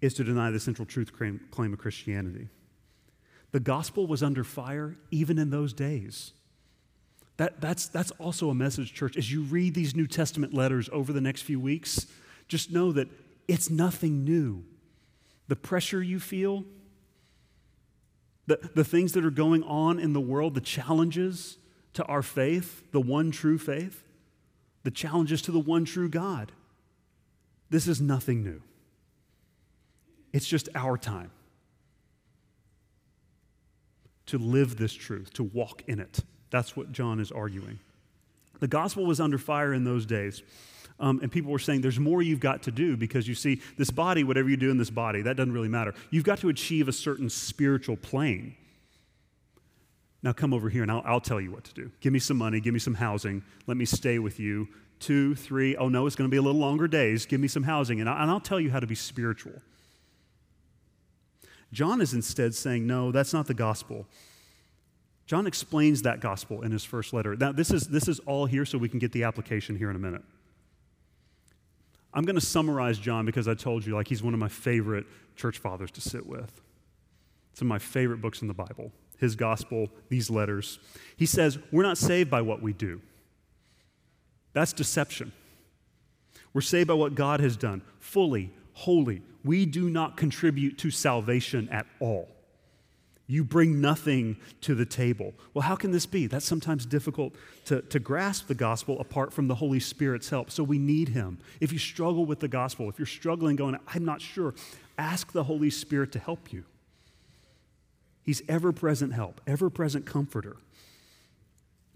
is 0.01 0.15
to 0.15 0.23
deny 0.23 0.53
the 0.53 0.61
central 0.61 0.87
truth 0.87 1.13
claim, 1.13 1.41
of 1.73 1.79
Christianity. 1.79 2.49
The 3.51 3.59
gospel 3.59 4.07
was 4.07 4.23
under 4.23 4.45
fire 4.45 4.97
even 5.11 5.39
in 5.39 5.51
those 5.51 5.73
days. 5.73 6.33
That, 7.39 7.61
that's, 7.61 7.89
that's 7.89 8.13
also 8.13 8.49
a 8.49 8.55
message, 8.55 8.95
church. 8.95 9.17
As 9.17 9.33
you 9.33 9.43
read 9.43 9.75
these 9.75 9.97
New 9.97 10.07
Testament 10.07 10.55
letters 10.55 10.89
over 10.93 11.13
the 11.13 11.21
next 11.21 11.43
few 11.43 11.59
weeks, 11.59 12.07
just 12.47 12.71
know 12.71 12.93
that 12.93 13.09
it's 13.49 13.71
nothing 13.71 14.23
new. 14.23 14.63
The 15.49 15.57
pressure 15.57 16.01
you 16.01 16.21
feel, 16.21 16.65
the, 18.47 18.59
the 18.75 18.85
things 18.85 19.13
that 19.13 19.25
are 19.25 19.31
going 19.31 19.63
on 19.63 19.99
in 19.99 20.13
the 20.13 20.21
world, 20.21 20.55
the 20.55 20.61
challenges 20.61 21.59
to 21.95 22.05
our 22.05 22.23
faith, 22.23 22.91
the 22.93 23.01
one 23.01 23.31
true 23.31 23.59
faith, 23.59 24.05
the 24.83 24.91
challenges 24.91 25.43
to 25.43 25.53
the 25.53 25.61
one 25.61 25.85
true 25.85 26.09
God. 26.09 26.53
This 27.71 27.87
is 27.87 28.01
nothing 28.01 28.43
new. 28.43 28.63
It's 30.33 30.47
just 30.47 30.69
our 30.75 30.97
time 30.97 31.31
to 34.27 34.39
live 34.39 34.77
this 34.77 34.93
truth, 34.93 35.33
to 35.35 35.43
walk 35.43 35.83
in 35.87 36.01
it. 36.01 36.21
That's 36.51 36.77
what 36.77 36.93
John 36.93 37.21
is 37.21 37.31
arguing. 37.31 37.79
The 38.61 38.69
gospel 38.69 39.05
was 39.05 39.21
under 39.21 39.39
fire 39.39 39.75
in 39.75 39.85
those 39.85 40.07
days. 40.07 40.43
Um, 41.03 41.19
and 41.21 41.33
people 41.33 41.51
were 41.51 41.59
saying, 41.59 41.81
there's 41.81 41.99
more 41.99 42.23
you've 42.23 42.41
got 42.41 42.63
to 42.63 42.71
do 42.71 42.97
because 42.97 43.27
you 43.27 43.35
see, 43.35 43.61
this 43.77 43.91
body, 43.91 44.23
whatever 44.23 44.49
you 44.49 44.57
do 44.57 44.71
in 44.71 44.79
this 44.79 44.89
body, 44.89 45.21
that 45.23 45.37
doesn't 45.37 45.53
really 45.53 45.69
matter. 45.69 45.95
You've 46.11 46.25
got 46.25 46.39
to 46.39 46.49
achieve 46.49 46.87
a 46.87 46.93
certain 46.93 47.29
spiritual 47.29 47.97
plane. 47.97 48.55
Now 50.23 50.33
come 50.33 50.55
over 50.55 50.71
here 50.71 50.83
and 50.83 50.93
I'll, 50.93 51.03
I'll 51.05 51.21
tell 51.21 51.41
you 51.41 51.51
what 51.51 51.65
to 51.65 51.75
do. 51.75 51.91
Give 52.01 52.13
me 52.13 52.21
some 52.21 52.37
money, 52.37 52.61
give 52.61 52.73
me 52.73 52.79
some 52.79 52.95
housing, 52.95 53.43
let 53.67 53.77
me 53.77 53.85
stay 53.85 54.21
with 54.21 54.39
you. 54.39 54.69
Two, 55.01 55.35
three, 55.35 55.77
oh 55.77 55.89
no, 55.89 56.07
it's 56.07 56.15
going 56.15 56.31
to 56.31 56.33
be 56.33 56.37
a 56.37 56.43
little 56.43 56.61
longer 56.61 56.87
days. 56.87 57.27
Give 57.27 57.41
me 57.41 57.49
some 57.49 57.65
housing, 57.65 57.99
and, 57.99 58.09
I, 58.09 58.23
and 58.23 58.31
I'll 58.31 58.39
tell 58.39 58.61
you 58.61 58.71
how 58.71 58.79
to 58.79 58.87
be 58.87 58.95
spiritual. 58.95 59.61
John 61.73 62.01
is 62.01 62.15
instead 62.15 62.55
saying, 62.55 62.87
no, 62.87 63.11
that's 63.11 63.33
not 63.33 63.49
the 63.49 63.55
gospel. 63.55 64.07
John 65.27 65.49
explains 65.49 66.03
that 66.03 66.21
gospel 66.21 66.63
in 66.63 66.71
his 66.71 66.85
first 66.85 67.13
letter. 67.13 67.35
Now, 67.35 67.51
this 67.51 67.73
is, 67.73 67.89
this 67.89 68.07
is 68.07 68.21
all 68.21 68.47
here 68.47 68.65
so 68.65 68.79
we 68.79 68.89
can 68.89 69.01
get 69.01 69.11
the 69.11 69.25
application 69.25 69.75
here 69.75 69.91
in 69.91 69.97
a 69.97 69.99
minute. 69.99 70.23
I'm 72.15 72.25
going 72.25 72.37
to 72.37 72.45
summarize 72.45 72.99
John 72.99 73.25
because 73.25 73.49
I 73.49 73.55
told 73.55 73.87
you, 73.87 73.95
like, 73.95 74.09
he's 74.09 74.23
one 74.23 74.35
of 74.35 74.41
my 74.41 74.49
favorite 74.49 75.07
church 75.37 75.59
fathers 75.59 75.91
to 75.93 76.01
sit 76.01 76.27
with. 76.27 76.61
Some 77.55 77.67
of 77.67 77.71
my 77.71 77.79
favorite 77.79 78.21
books 78.21 78.43
in 78.43 78.49
the 78.49 78.55
Bible 78.55 78.93
his 79.19 79.37
gospel, 79.37 79.89
these 80.09 80.31
letters. 80.31 80.81
He 81.17 81.27
says, 81.27 81.57
We're 81.71 81.85
not 81.85 81.97
saved 81.97 82.29
by 82.29 82.43
what 82.43 82.61
we 82.61 82.73
do. 82.73 83.01
That's 84.53 84.73
deception. 84.73 85.33
We're 86.53 86.61
saved 86.61 86.89
by 86.89 86.95
what 86.95 87.15
God 87.15 87.39
has 87.39 87.57
done, 87.57 87.83
fully, 88.01 88.53
wholly. 88.73 89.23
We 89.45 89.65
do 89.65 89.89
not 89.89 90.17
contribute 90.17 90.77
to 90.79 90.91
salvation 90.91 91.69
at 91.71 91.87
all. 92.01 92.29
You 93.33 93.45
bring 93.45 93.81
nothing 93.81 94.37
to 94.61 94.75
the 94.75 94.85
table. 94.85 95.33
Well, 95.55 95.63
how 95.63 95.75
can 95.75 95.91
this 95.91 96.05
be? 96.05 96.27
That's 96.27 96.45
sometimes 96.45 96.85
difficult 96.85 97.35
to, 97.65 97.81
to 97.81 97.99
grasp 97.99 98.47
the 98.47 98.55
gospel 98.55 99.01
apart 99.01 99.33
from 99.33 99.49
the 99.49 99.55
Holy 99.55 99.81
Spirit's 99.81 100.29
help. 100.29 100.51
So 100.51 100.63
we 100.63 100.77
need 100.77 101.09
Him. 101.09 101.39
If 101.59 101.73
you 101.73 101.79
struggle 101.79 102.27
with 102.27 102.41
the 102.41 102.49
gospel, 102.49 102.91
if 102.91 102.99
you're 102.99 103.07
struggling, 103.07 103.57
going, 103.57 103.79
I'm 103.95 104.05
not 104.05 104.21
sure, 104.21 104.53
ask 104.99 105.33
the 105.33 105.45
Holy 105.45 105.71
Spirit 105.71 106.13
to 106.13 106.19
help 106.19 106.53
you. 106.53 106.65
He's 108.23 108.43
ever 108.51 108.71
present 108.71 109.15
help, 109.15 109.41
ever 109.47 109.71
present 109.71 110.05
comforter. 110.05 110.59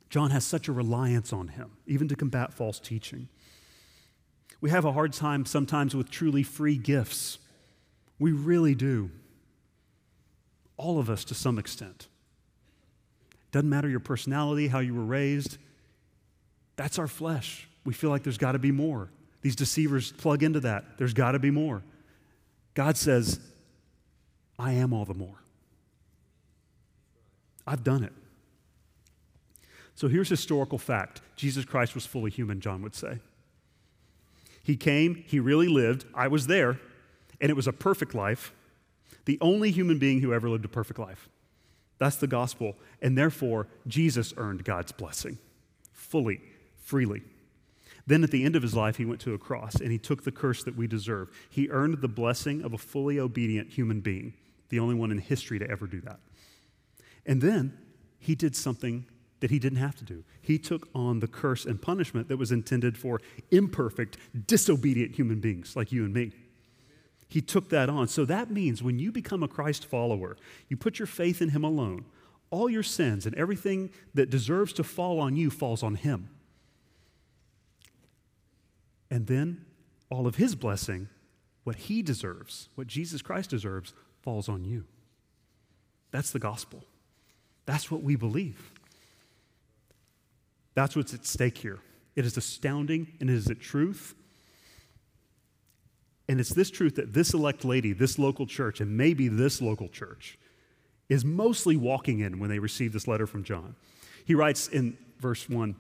John 0.09 0.31
has 0.31 0.43
such 0.43 0.69
a 0.69 0.73
reliance 0.73 1.35
on 1.35 1.49
him, 1.49 1.73
even 1.87 2.09
to 2.09 2.17
combat 2.17 2.55
false 2.55 2.81
teaching. 2.81 3.29
We 4.63 4.71
have 4.71 4.87
a 4.87 4.93
hard 4.93 5.13
time 5.13 5.45
sometimes 5.45 5.95
with 5.95 6.11
truly 6.11 6.43
free 6.43 6.79
gifts. 6.79 7.37
We 8.19 8.33
really 8.33 8.75
do. 8.75 9.11
All 10.77 10.99
of 10.99 11.09
us 11.09 11.25
to 11.25 11.35
some 11.35 11.59
extent. 11.59 12.09
Doesn't 13.53 13.69
matter 13.69 13.89
your 13.89 14.01
personality, 14.01 14.69
how 14.69 14.81
you 14.81 14.95
were 14.95 15.05
raised. 15.05 15.59
That's 16.77 16.99
our 16.99 17.09
flesh. 17.09 17.69
We 17.85 17.95
feel 17.95 18.11
like 18.11 18.23
there's 18.23 18.39
got 18.39 18.53
to 18.53 18.59
be 18.59 18.73
more. 18.73 19.09
These 19.43 19.57
deceivers 19.57 20.13
plug 20.13 20.43
into 20.43 20.61
that. 20.61 20.99
There's 20.99 21.15
got 21.15 21.33
to 21.33 21.39
be 21.39 21.51
more. 21.51 21.83
God 22.75 22.97
says, 22.97 23.41
I 24.59 24.73
am 24.73 24.93
all 24.93 25.05
the 25.05 25.15
more. 25.15 25.41
I've 27.67 27.83
done 27.83 28.05
it. 28.05 28.13
So 29.95 30.09
here's 30.09 30.29
historical 30.29 30.79
fact 30.79 31.23
Jesus 31.37 31.65
Christ 31.65 31.95
was 31.95 32.07
fully 32.07 32.31
human, 32.31 32.61
John 32.61 32.83
would 32.83 32.95
say. 32.95 33.19
He 34.63 34.77
came, 34.77 35.15
he 35.27 35.39
really 35.41 35.69
lived. 35.69 36.05
I 36.15 36.29
was 36.29 36.49
there, 36.49 36.81
and 37.41 37.51
it 37.51 37.55
was 37.55 37.67
a 37.67 37.73
perfect 37.73 38.15
life. 38.15 38.53
The 39.25 39.39
only 39.41 39.71
human 39.71 39.99
being 39.99 40.21
who 40.21 40.33
ever 40.33 40.49
lived 40.49 40.65
a 40.65 40.69
perfect 40.69 40.99
life. 40.99 41.29
That's 41.99 42.17
the 42.17 42.27
gospel. 42.27 42.77
And 43.01 43.17
therefore, 43.17 43.69
Jesus 43.87 44.35
earned 44.37 44.65
God's 44.65 44.93
blessing 44.93 45.39
fully, 45.93 46.41
freely. 46.77 47.23
Then 48.07 48.23
at 48.23 48.31
the 48.31 48.45
end 48.45 48.55
of 48.55 48.63
his 48.63 48.75
life, 48.75 48.97
he 48.97 49.05
went 49.05 49.21
to 49.23 49.35
a 49.35 49.39
cross 49.39 49.77
and 49.77 49.91
he 49.91 49.99
took 49.99 50.23
the 50.23 50.31
curse 50.31 50.63
that 50.65 50.77
we 50.77 50.87
deserve. 50.87 51.31
He 51.51 51.69
earned 51.71 52.01
the 52.01 52.09
blessing 52.09 52.63
of 52.63 52.73
a 52.73 52.79
fully 52.79 53.19
obedient 53.19 53.71
human 53.73 54.01
being, 54.01 54.35
the 54.69 54.79
only 54.79 54.95
one 54.95 55.11
in 55.11 55.19
history 55.19 55.59
to 55.59 55.69
ever 55.69 55.87
do 55.87 56.01
that. 56.03 56.21
And 57.25 57.43
then 57.43 57.77
he 58.21 58.37
did 58.37 58.55
something 58.55 59.07
that 59.41 59.51
he 59.51 59.59
didn't 59.59 59.79
have 59.79 59.97
to 59.97 60.05
do. 60.05 60.25
He 60.41 60.59
took 60.59 60.89
on 60.95 61.19
the 61.21 61.27
curse 61.27 61.65
and 61.65 61.83
punishment 61.83 62.29
that 62.29 62.37
was 62.37 62.53
intended 62.53 62.97
for 62.97 63.21
imperfect, 63.51 64.17
disobedient 64.47 65.17
human 65.17 65.41
beings 65.41 65.75
like 65.75 65.91
you 65.93 66.05
and 66.05 66.15
me. 66.15 66.33
He 67.29 67.41
took 67.41 67.71
that 67.71 67.89
on. 67.89 68.09
So 68.09 68.25
that 68.25 68.51
means 68.51 68.83
when 68.83 68.99
you 68.99 69.11
become 69.11 69.43
a 69.43 69.49
Christ 69.49 69.85
follower, 69.85 70.37
you 70.69 70.77
put 70.77 70.99
your 70.99 71.07
faith 71.07 71.43
in 71.43 71.51
him 71.51 71.65
alone. 71.65 72.05
All 72.51 72.71
your 72.71 72.85
sins 72.85 73.27
and 73.27 73.35
everything 73.35 73.91
that 74.15 74.31
deserves 74.31 74.73
to 74.75 74.85
fall 74.85 75.19
on 75.19 75.37
you 75.37 75.51
falls 75.51 75.83
on 75.83 75.97
him. 75.97 76.29
And 79.11 79.27
then 79.27 79.65
all 80.11 80.27
of 80.27 80.37
his 80.37 80.55
blessing, 80.55 81.09
what 81.65 81.77
he 81.77 82.03
deserves, 82.03 82.69
what 82.77 82.87
Jesus 82.87 83.23
Christ 83.23 83.51
deserves, 83.51 83.93
falls 84.23 84.49
on 84.49 84.65
you. 84.65 84.85
That's 86.13 86.31
the 86.31 86.39
gospel. 86.39 86.85
That's 87.67 87.91
what 87.91 88.03
we 88.03 88.15
believe. 88.15 88.73
That's 90.75 90.95
what's 90.95 91.15
at 91.15 91.27
stake 91.27 91.59
here. 91.59 91.81
It 92.15 92.25
is 92.25 92.37
astounding 92.37 93.09
and 93.21 93.29
it 93.29 93.35
is 93.35 93.49
a 93.49 93.55
truth. 93.55 94.15
And 96.29 96.41
it's 96.41 96.55
this 96.55 96.71
truth 96.71 96.97
that 96.97 97.13
this 97.13 97.35
elect 97.35 97.65
lady, 97.65 97.93
this 97.93 98.19
local 98.19 98.47
church, 98.47 98.81
and 98.81 98.97
maybe 98.97 99.29
this 99.29 99.63
local 99.63 99.89
church 99.89 100.39
is 101.09 101.25
mostly 101.25 101.77
walking 101.77 102.21
in 102.21 102.39
when 102.39 102.51
they 102.51 102.59
receive 102.59 102.93
this 102.93 103.07
letter 103.07 103.27
from 103.27 103.45
John. 103.45 103.77
He 104.25 104.35
writes 104.35 104.69
in 104.69 104.99
verse 105.21 105.49
1 105.49 105.77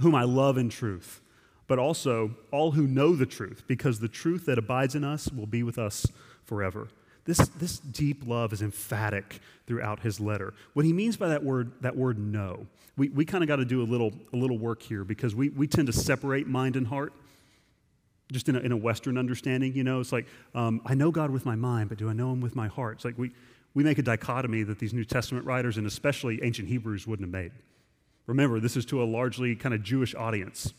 Whom 0.00 0.14
I 0.14 0.24
love 0.24 0.58
in 0.58 0.70
truth, 0.70 1.20
but 1.68 1.78
also 1.78 2.34
all 2.50 2.72
who 2.72 2.86
know 2.86 3.14
the 3.14 3.26
truth, 3.26 3.64
because 3.66 4.00
the 4.00 4.08
truth 4.08 4.46
that 4.46 4.58
abides 4.58 4.94
in 4.94 5.04
us 5.04 5.30
will 5.30 5.46
be 5.46 5.62
with 5.62 5.78
us 5.78 6.06
forever. 6.44 6.88
This, 7.26 7.38
this 7.48 7.78
deep 7.78 8.26
love 8.26 8.52
is 8.52 8.62
emphatic 8.62 9.40
throughout 9.66 10.00
his 10.00 10.18
letter. 10.18 10.54
What 10.72 10.84
he 10.84 10.92
means 10.92 11.16
by 11.16 11.28
that 11.28 11.44
word, 11.44 11.70
that 11.82 11.96
word 11.96 12.18
know, 12.18 12.66
we, 12.96 13.08
we 13.10 13.24
kind 13.24 13.44
of 13.44 13.48
got 13.48 13.56
to 13.56 13.64
do 13.64 13.82
a 13.82 13.84
little, 13.84 14.12
a 14.32 14.36
little 14.36 14.58
work 14.58 14.82
here 14.82 15.04
because 15.04 15.34
we, 15.34 15.50
we 15.50 15.66
tend 15.66 15.86
to 15.86 15.92
separate 15.92 16.48
mind 16.48 16.76
and 16.76 16.86
heart 16.86 17.12
just 18.32 18.48
in 18.48 18.56
a, 18.56 18.60
in 18.60 18.72
a 18.72 18.76
Western 18.76 19.18
understanding, 19.18 19.74
you 19.74 19.84
know, 19.84 20.00
it's 20.00 20.12
like, 20.12 20.26
um, 20.54 20.80
I 20.84 20.94
know 20.94 21.10
God 21.10 21.30
with 21.30 21.44
my 21.44 21.56
mind, 21.56 21.88
but 21.88 21.98
do 21.98 22.08
I 22.08 22.12
know 22.12 22.32
him 22.32 22.40
with 22.40 22.54
my 22.54 22.68
heart? 22.68 22.96
It's 22.96 23.04
like 23.04 23.18
we, 23.18 23.32
we 23.74 23.84
make 23.84 23.98
a 23.98 24.02
dichotomy 24.02 24.62
that 24.64 24.78
these 24.78 24.92
New 24.92 25.04
Testament 25.04 25.46
writers 25.46 25.76
and 25.76 25.86
especially 25.86 26.42
ancient 26.42 26.68
Hebrews 26.68 27.06
wouldn't 27.06 27.26
have 27.26 27.32
made. 27.32 27.52
Remember, 28.26 28.60
this 28.60 28.76
is 28.76 28.84
to 28.86 29.02
a 29.02 29.04
largely 29.04 29.56
kind 29.56 29.74
of 29.74 29.82
Jewish 29.82 30.14
audience. 30.14 30.72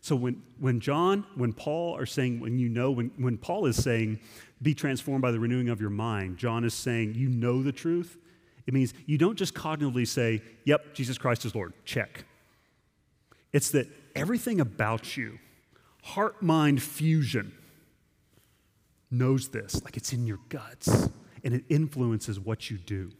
So 0.00 0.14
when, 0.14 0.42
when 0.60 0.80
John, 0.80 1.24
when 1.34 1.52
Paul 1.52 1.96
are 1.96 2.06
saying, 2.06 2.38
when 2.40 2.58
you 2.58 2.68
know, 2.68 2.90
when, 2.90 3.10
when 3.16 3.38
Paul 3.38 3.66
is 3.66 3.82
saying, 3.82 4.20
be 4.60 4.74
transformed 4.74 5.22
by 5.22 5.30
the 5.30 5.40
renewing 5.40 5.70
of 5.70 5.80
your 5.80 5.90
mind, 5.90 6.36
John 6.36 6.64
is 6.64 6.74
saying, 6.74 7.14
you 7.14 7.28
know 7.28 7.62
the 7.62 7.72
truth. 7.72 8.18
It 8.66 8.74
means 8.74 8.94
you 9.06 9.18
don't 9.18 9.36
just 9.36 9.54
cognitively 9.54 10.06
say, 10.06 10.42
yep, 10.64 10.94
Jesus 10.94 11.18
Christ 11.18 11.44
is 11.44 11.54
Lord, 11.54 11.72
check. 11.84 12.24
It's 13.52 13.70
that 13.70 13.88
everything 14.14 14.60
about 14.60 15.16
you, 15.16 15.38
heart 16.04 16.42
mind 16.42 16.82
fusion, 16.82 17.52
knows 19.10 19.48
this, 19.48 19.82
like 19.84 19.96
it's 19.96 20.12
in 20.12 20.26
your 20.26 20.38
guts, 20.50 21.08
and 21.42 21.54
it 21.54 21.64
influences 21.68 22.38
what 22.38 22.70
you 22.70 22.76
do. 22.76 23.10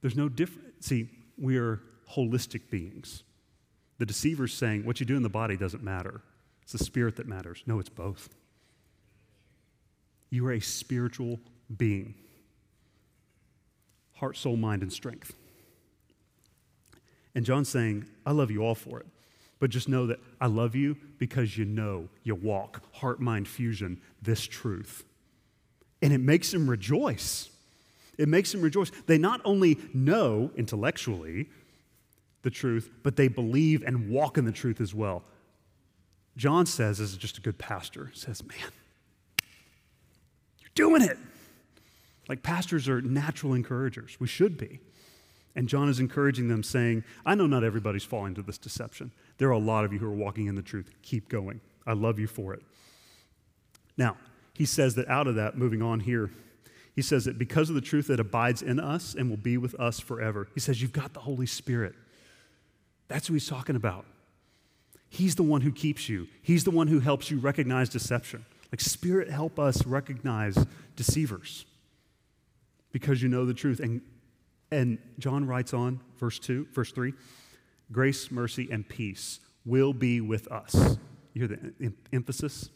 There's 0.00 0.16
no 0.16 0.28
difference. 0.28 0.86
See, 0.86 1.08
we 1.36 1.58
are 1.58 1.80
holistic 2.12 2.70
beings. 2.70 3.22
The 3.98 4.06
deceiver's 4.06 4.54
saying, 4.54 4.86
what 4.86 5.00
you 5.00 5.06
do 5.06 5.16
in 5.16 5.22
the 5.22 5.28
body 5.28 5.56
doesn't 5.56 5.82
matter. 5.82 6.22
It's 6.62 6.72
the 6.72 6.78
spirit 6.78 7.16
that 7.16 7.26
matters. 7.26 7.62
No, 7.66 7.78
it's 7.78 7.90
both. 7.90 8.30
You 10.30 10.46
are 10.46 10.52
a 10.52 10.60
spiritual 10.60 11.40
being 11.76 12.14
heart, 14.14 14.36
soul, 14.36 14.56
mind, 14.56 14.82
and 14.82 14.92
strength. 14.92 15.34
And 17.34 17.44
John's 17.44 17.68
saying, 17.68 18.06
I 18.24 18.32
love 18.32 18.50
you 18.50 18.62
all 18.62 18.74
for 18.74 19.00
it. 19.00 19.06
But 19.60 19.70
just 19.70 19.88
know 19.88 20.06
that 20.06 20.18
I 20.40 20.46
love 20.46 20.74
you 20.74 20.96
because 21.18 21.56
you 21.56 21.64
know, 21.64 22.08
you 22.24 22.34
walk, 22.34 22.82
heart 22.96 23.20
mind 23.20 23.46
fusion, 23.46 24.00
this 24.20 24.44
truth. 24.44 25.04
And 26.02 26.12
it 26.12 26.20
makes 26.20 26.50
them 26.50 26.68
rejoice. 26.68 27.50
It 28.18 28.28
makes 28.28 28.50
them 28.52 28.62
rejoice. 28.62 28.90
They 29.06 29.18
not 29.18 29.40
only 29.44 29.78
know 29.94 30.50
intellectually 30.56 31.48
the 32.42 32.50
truth, 32.50 32.90
but 33.02 33.16
they 33.16 33.28
believe 33.28 33.82
and 33.82 34.08
walk 34.08 34.38
in 34.38 34.46
the 34.46 34.52
truth 34.52 34.80
as 34.80 34.94
well. 34.94 35.22
John 36.36 36.64
says, 36.64 37.00
as 37.00 37.16
just 37.16 37.36
a 37.36 37.40
good 37.42 37.58
pastor, 37.58 38.10
says, 38.14 38.42
Man, 38.42 38.72
you're 40.58 40.70
doing 40.74 41.02
it. 41.02 41.18
Like 42.28 42.42
pastors 42.42 42.88
are 42.88 43.02
natural 43.02 43.54
encouragers. 43.54 44.16
We 44.18 44.26
should 44.26 44.56
be. 44.56 44.80
And 45.56 45.68
John 45.68 45.88
is 45.88 45.98
encouraging 45.98 46.48
them, 46.48 46.62
saying, 46.62 47.04
I 47.26 47.34
know 47.34 47.46
not 47.46 47.64
everybody's 47.64 48.04
falling 48.04 48.34
to 48.36 48.42
this 48.42 48.56
deception. 48.56 49.10
There 49.40 49.48
are 49.48 49.52
a 49.52 49.58
lot 49.58 49.86
of 49.86 49.92
you 49.94 49.98
who 49.98 50.04
are 50.04 50.14
walking 50.14 50.48
in 50.48 50.54
the 50.54 50.60
truth. 50.60 50.90
Keep 51.00 51.30
going. 51.30 51.62
I 51.86 51.94
love 51.94 52.18
you 52.18 52.26
for 52.26 52.52
it. 52.52 52.60
Now, 53.96 54.18
he 54.52 54.66
says 54.66 54.96
that 54.96 55.08
out 55.08 55.26
of 55.26 55.36
that, 55.36 55.56
moving 55.56 55.80
on 55.80 56.00
here, 56.00 56.30
he 56.94 57.00
says 57.00 57.24
that 57.24 57.38
because 57.38 57.70
of 57.70 57.74
the 57.74 57.80
truth 57.80 58.08
that 58.08 58.20
abides 58.20 58.60
in 58.60 58.78
us 58.78 59.14
and 59.14 59.30
will 59.30 59.38
be 59.38 59.56
with 59.56 59.74
us 59.80 59.98
forever, 59.98 60.46
he 60.52 60.60
says, 60.60 60.82
You've 60.82 60.92
got 60.92 61.14
the 61.14 61.20
Holy 61.20 61.46
Spirit. 61.46 61.94
That's 63.08 63.28
who 63.28 63.32
he's 63.32 63.48
talking 63.48 63.76
about. 63.76 64.04
He's 65.08 65.36
the 65.36 65.42
one 65.42 65.62
who 65.62 65.72
keeps 65.72 66.06
you, 66.06 66.28
he's 66.42 66.64
the 66.64 66.70
one 66.70 66.88
who 66.88 67.00
helps 67.00 67.30
you 67.30 67.38
recognize 67.38 67.88
deception. 67.88 68.44
Like, 68.70 68.82
Spirit, 68.82 69.30
help 69.30 69.58
us 69.58 69.86
recognize 69.86 70.66
deceivers 70.96 71.64
because 72.92 73.22
you 73.22 73.30
know 73.30 73.46
the 73.46 73.54
truth. 73.54 73.80
And 73.80 74.02
and 74.70 74.98
John 75.18 75.46
writes 75.46 75.72
on, 75.72 76.00
verse 76.18 76.38
2, 76.38 76.68
verse 76.74 76.92
3 76.92 77.14
grace, 77.92 78.30
mercy, 78.30 78.68
and 78.70 78.88
peace 78.88 79.40
will 79.64 79.92
be 79.92 80.20
with 80.20 80.50
us. 80.50 80.98
You 81.32 81.46
hear 81.46 81.48
the 81.48 81.84
em- 81.84 81.96
emphasis? 82.12 82.70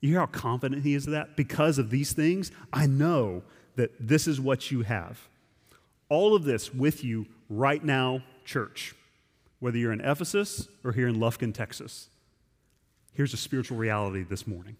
You 0.00 0.10
hear 0.10 0.20
how 0.20 0.26
confident 0.26 0.82
he 0.82 0.94
is 0.94 1.06
of 1.06 1.12
that? 1.12 1.36
Because 1.36 1.78
of 1.78 1.90
these 1.90 2.12
things, 2.12 2.50
I 2.72 2.86
know 2.86 3.42
that 3.76 3.90
this 4.00 4.26
is 4.26 4.40
what 4.40 4.70
you 4.70 4.82
have. 4.82 5.28
All 6.08 6.34
of 6.34 6.44
this 6.44 6.74
with 6.74 7.04
you 7.04 7.26
right 7.48 7.84
now, 7.84 8.22
church, 8.44 8.94
whether 9.58 9.78
you're 9.78 9.92
in 9.92 10.00
Ephesus 10.00 10.68
or 10.82 10.92
here 10.92 11.08
in 11.08 11.16
Lufkin, 11.16 11.52
Texas. 11.52 12.08
Here's 13.12 13.34
a 13.34 13.36
spiritual 13.36 13.76
reality 13.76 14.22
this 14.22 14.46
morning 14.46 14.76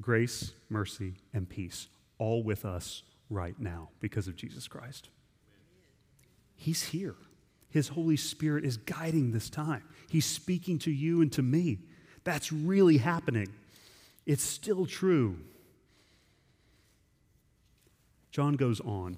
grace, 0.00 0.52
mercy, 0.68 1.14
and 1.34 1.48
peace, 1.48 1.88
all 2.18 2.42
with 2.42 2.64
us 2.64 3.02
right 3.28 3.58
now 3.58 3.90
because 4.00 4.26
of 4.26 4.36
Jesus 4.36 4.66
Christ. 4.66 5.08
He's 6.60 6.82
here. 6.82 7.16
His 7.70 7.88
Holy 7.88 8.18
Spirit 8.18 8.66
is 8.66 8.76
guiding 8.76 9.32
this 9.32 9.48
time. 9.48 9.82
He's 10.10 10.26
speaking 10.26 10.78
to 10.80 10.90
you 10.90 11.22
and 11.22 11.32
to 11.32 11.40
me. 11.40 11.78
That's 12.22 12.52
really 12.52 12.98
happening. 12.98 13.48
It's 14.26 14.44
still 14.44 14.84
true. 14.84 15.38
John 18.30 18.56
goes 18.56 18.80
on 18.80 19.16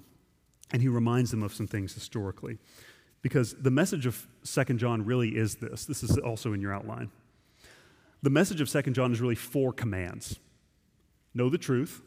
and 0.71 0.81
he 0.81 0.87
reminds 0.87 1.31
them 1.31 1.43
of 1.43 1.53
some 1.53 1.67
things 1.67 1.93
historically 1.93 2.59
because 3.21 3.55
the 3.55 3.71
message 3.71 4.05
of 4.05 4.25
2 4.45 4.63
John 4.75 5.03
really 5.03 5.35
is 5.35 5.55
this. 5.55 5.83
This 5.83 6.01
is 6.01 6.17
also 6.17 6.53
in 6.53 6.61
your 6.61 6.73
outline. 6.73 7.11
The 8.21 8.29
message 8.29 8.61
of 8.61 8.69
2 8.69 8.91
John 8.91 9.11
is 9.11 9.19
really 9.19 9.35
four 9.35 9.73
commands 9.73 10.39
know 11.33 11.49
the 11.49 11.57
truth, 11.57 12.01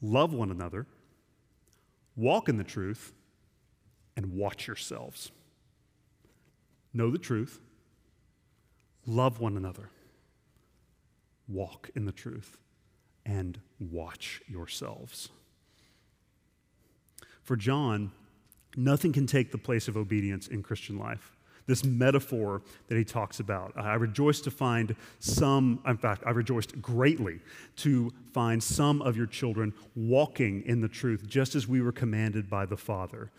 love 0.00 0.32
one 0.32 0.52
another, 0.52 0.86
walk 2.14 2.48
in 2.48 2.56
the 2.56 2.64
truth, 2.64 3.12
and 4.16 4.32
watch 4.32 4.66
yourselves. 4.66 5.30
Know 6.92 7.10
the 7.10 7.18
truth, 7.18 7.60
love 9.06 9.40
one 9.40 9.56
another, 9.56 9.90
walk 11.48 11.90
in 11.94 12.04
the 12.04 12.12
truth, 12.12 12.58
and 13.24 13.60
watch 13.78 14.42
yourselves. 14.48 15.28
For 17.42 17.56
John, 17.56 18.10
nothing 18.76 19.12
can 19.12 19.26
take 19.26 19.52
the 19.52 19.58
place 19.58 19.88
of 19.88 19.96
obedience 19.96 20.48
in 20.48 20.62
Christian 20.62 20.98
life 20.98 21.36
this 21.70 21.84
metaphor 21.84 22.62
that 22.88 22.98
he 22.98 23.04
talks 23.04 23.38
about. 23.38 23.72
I 23.76 23.94
rejoice 23.94 24.40
to 24.40 24.50
find 24.50 24.96
some, 25.20 25.80
in 25.86 25.96
fact, 25.98 26.24
I 26.26 26.30
rejoiced 26.30 26.82
greatly 26.82 27.38
to 27.76 28.12
find 28.32 28.60
some 28.60 29.00
of 29.02 29.16
your 29.16 29.26
children 29.26 29.72
walking 29.94 30.62
in 30.66 30.80
the 30.80 30.88
truth, 30.88 31.28
just 31.28 31.54
as 31.54 31.68
we 31.68 31.80
were 31.80 31.92
commanded 31.92 32.50
by 32.50 32.66
the 32.66 32.76
Father. 32.76 33.30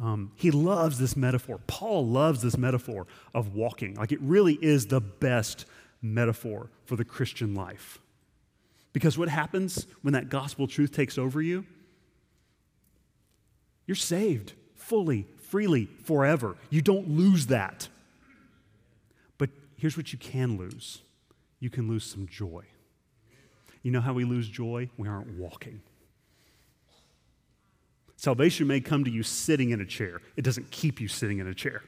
Um, 0.00 0.32
he 0.36 0.50
loves 0.50 0.98
this 0.98 1.16
metaphor. 1.16 1.60
Paul 1.66 2.06
loves 2.06 2.40
this 2.40 2.56
metaphor 2.56 3.06
of 3.34 3.54
walking. 3.54 3.94
Like 3.94 4.12
it 4.12 4.20
really 4.22 4.54
is 4.54 4.86
the 4.86 5.00
best 5.00 5.66
metaphor 6.00 6.70
for 6.86 6.96
the 6.96 7.04
Christian 7.04 7.54
life. 7.54 7.98
Because 8.92 9.18
what 9.18 9.28
happens 9.28 9.86
when 10.02 10.14
that 10.14 10.30
gospel 10.30 10.66
truth 10.66 10.92
takes 10.92 11.18
over 11.18 11.42
you? 11.42 11.64
You're 13.86 13.94
saved 13.94 14.54
fully, 14.74 15.26
freely 15.42 15.88
forever. 16.04 16.56
You 16.70 16.82
don't 16.82 17.08
lose 17.10 17.46
that. 17.46 17.88
But 19.38 19.50
here's 19.76 19.96
what 19.96 20.12
you 20.12 20.18
can 20.18 20.56
lose 20.56 21.02
you 21.60 21.68
can 21.68 21.88
lose 21.88 22.04
some 22.04 22.26
joy. 22.26 22.64
You 23.82 23.90
know 23.90 24.00
how 24.00 24.14
we 24.14 24.24
lose 24.24 24.48
joy? 24.48 24.88
We 24.96 25.08
aren't 25.08 25.38
walking. 25.38 25.82
Salvation 28.20 28.66
may 28.66 28.80
come 28.80 29.02
to 29.02 29.10
you 29.10 29.22
sitting 29.22 29.70
in 29.70 29.80
a 29.80 29.86
chair, 29.86 30.20
it 30.36 30.42
doesn't 30.42 30.70
keep 30.70 31.00
you 31.00 31.08
sitting 31.08 31.38
in 31.38 31.46
a 31.46 31.54
chair. 31.54 31.82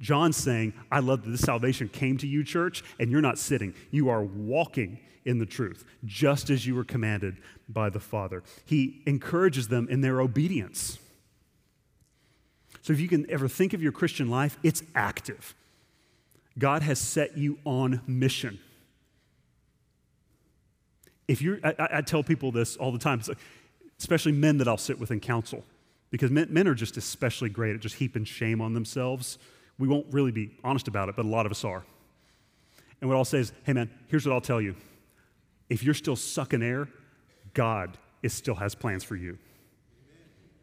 John's 0.00 0.38
saying, 0.38 0.72
I 0.90 1.00
love 1.00 1.24
that 1.24 1.30
this 1.30 1.42
salvation 1.42 1.90
came 1.90 2.16
to 2.16 2.26
you, 2.26 2.42
church, 2.42 2.82
and 2.98 3.10
you're 3.10 3.20
not 3.20 3.38
sitting. 3.38 3.74
You 3.90 4.08
are 4.08 4.22
walking 4.22 4.98
in 5.26 5.38
the 5.38 5.44
truth, 5.44 5.84
just 6.06 6.48
as 6.48 6.66
you 6.66 6.74
were 6.74 6.84
commanded 6.84 7.36
by 7.68 7.90
the 7.90 8.00
Father. 8.00 8.42
He 8.64 9.02
encourages 9.04 9.68
them 9.68 9.88
in 9.90 10.00
their 10.00 10.22
obedience. 10.22 10.98
So 12.80 12.94
if 12.94 12.98
you 12.98 13.08
can 13.08 13.30
ever 13.30 13.46
think 13.46 13.74
of 13.74 13.82
your 13.82 13.92
Christian 13.92 14.30
life, 14.30 14.58
it's 14.62 14.82
active. 14.94 15.54
God 16.58 16.80
has 16.80 16.98
set 16.98 17.36
you 17.36 17.58
on 17.66 18.00
mission. 18.06 18.58
If 21.28 21.42
you're, 21.42 21.58
I, 21.62 21.74
I 21.78 22.00
tell 22.00 22.22
people 22.22 22.52
this 22.52 22.76
all 22.76 22.90
the 22.90 22.98
time, 22.98 23.20
especially 23.98 24.32
men 24.32 24.58
that 24.58 24.68
I'll 24.68 24.76
sit 24.76 24.98
with 24.98 25.10
in 25.10 25.20
counsel, 25.20 25.64
because 26.10 26.30
men, 26.30 26.48
men 26.50 26.68
are 26.68 26.74
just 26.74 26.96
especially 26.96 27.48
great 27.48 27.74
at 27.74 27.80
just 27.80 27.96
heaping 27.96 28.24
shame 28.24 28.60
on 28.60 28.74
themselves. 28.74 29.38
We 29.78 29.88
won't 29.88 30.06
really 30.12 30.30
be 30.30 30.56
honest 30.62 30.88
about 30.88 31.08
it, 31.08 31.16
but 31.16 31.24
a 31.24 31.28
lot 31.28 31.46
of 31.46 31.52
us 31.52 31.64
are. 31.64 31.84
And 33.00 33.10
what 33.10 33.16
I'll 33.16 33.24
say 33.24 33.38
is, 33.38 33.52
hey 33.64 33.72
man, 33.72 33.90
here's 34.08 34.26
what 34.26 34.32
I'll 34.32 34.40
tell 34.40 34.60
you. 34.60 34.76
If 35.68 35.82
you're 35.82 35.94
still 35.94 36.16
sucking 36.16 36.62
air, 36.62 36.88
God 37.52 37.98
is, 38.22 38.32
still 38.32 38.54
has 38.54 38.74
plans 38.74 39.02
for 39.04 39.16
you. 39.16 39.38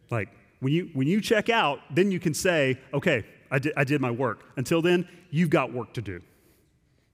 Like, 0.10 0.30
when 0.60 0.74
you, 0.74 0.90
when 0.94 1.08
you 1.08 1.22
check 1.22 1.50
out, 1.50 1.80
then 1.90 2.12
you 2.12 2.20
can 2.20 2.34
say, 2.34 2.80
okay, 2.94 3.26
I 3.50 3.60
did, 3.60 3.74
I 3.76 3.84
did 3.84 4.00
my 4.00 4.12
work. 4.12 4.44
Until 4.58 4.82
then, 4.82 5.08
you've 5.30 5.50
got 5.50 5.74
work 5.74 5.94
to 5.94 6.02
do. 6.02 6.22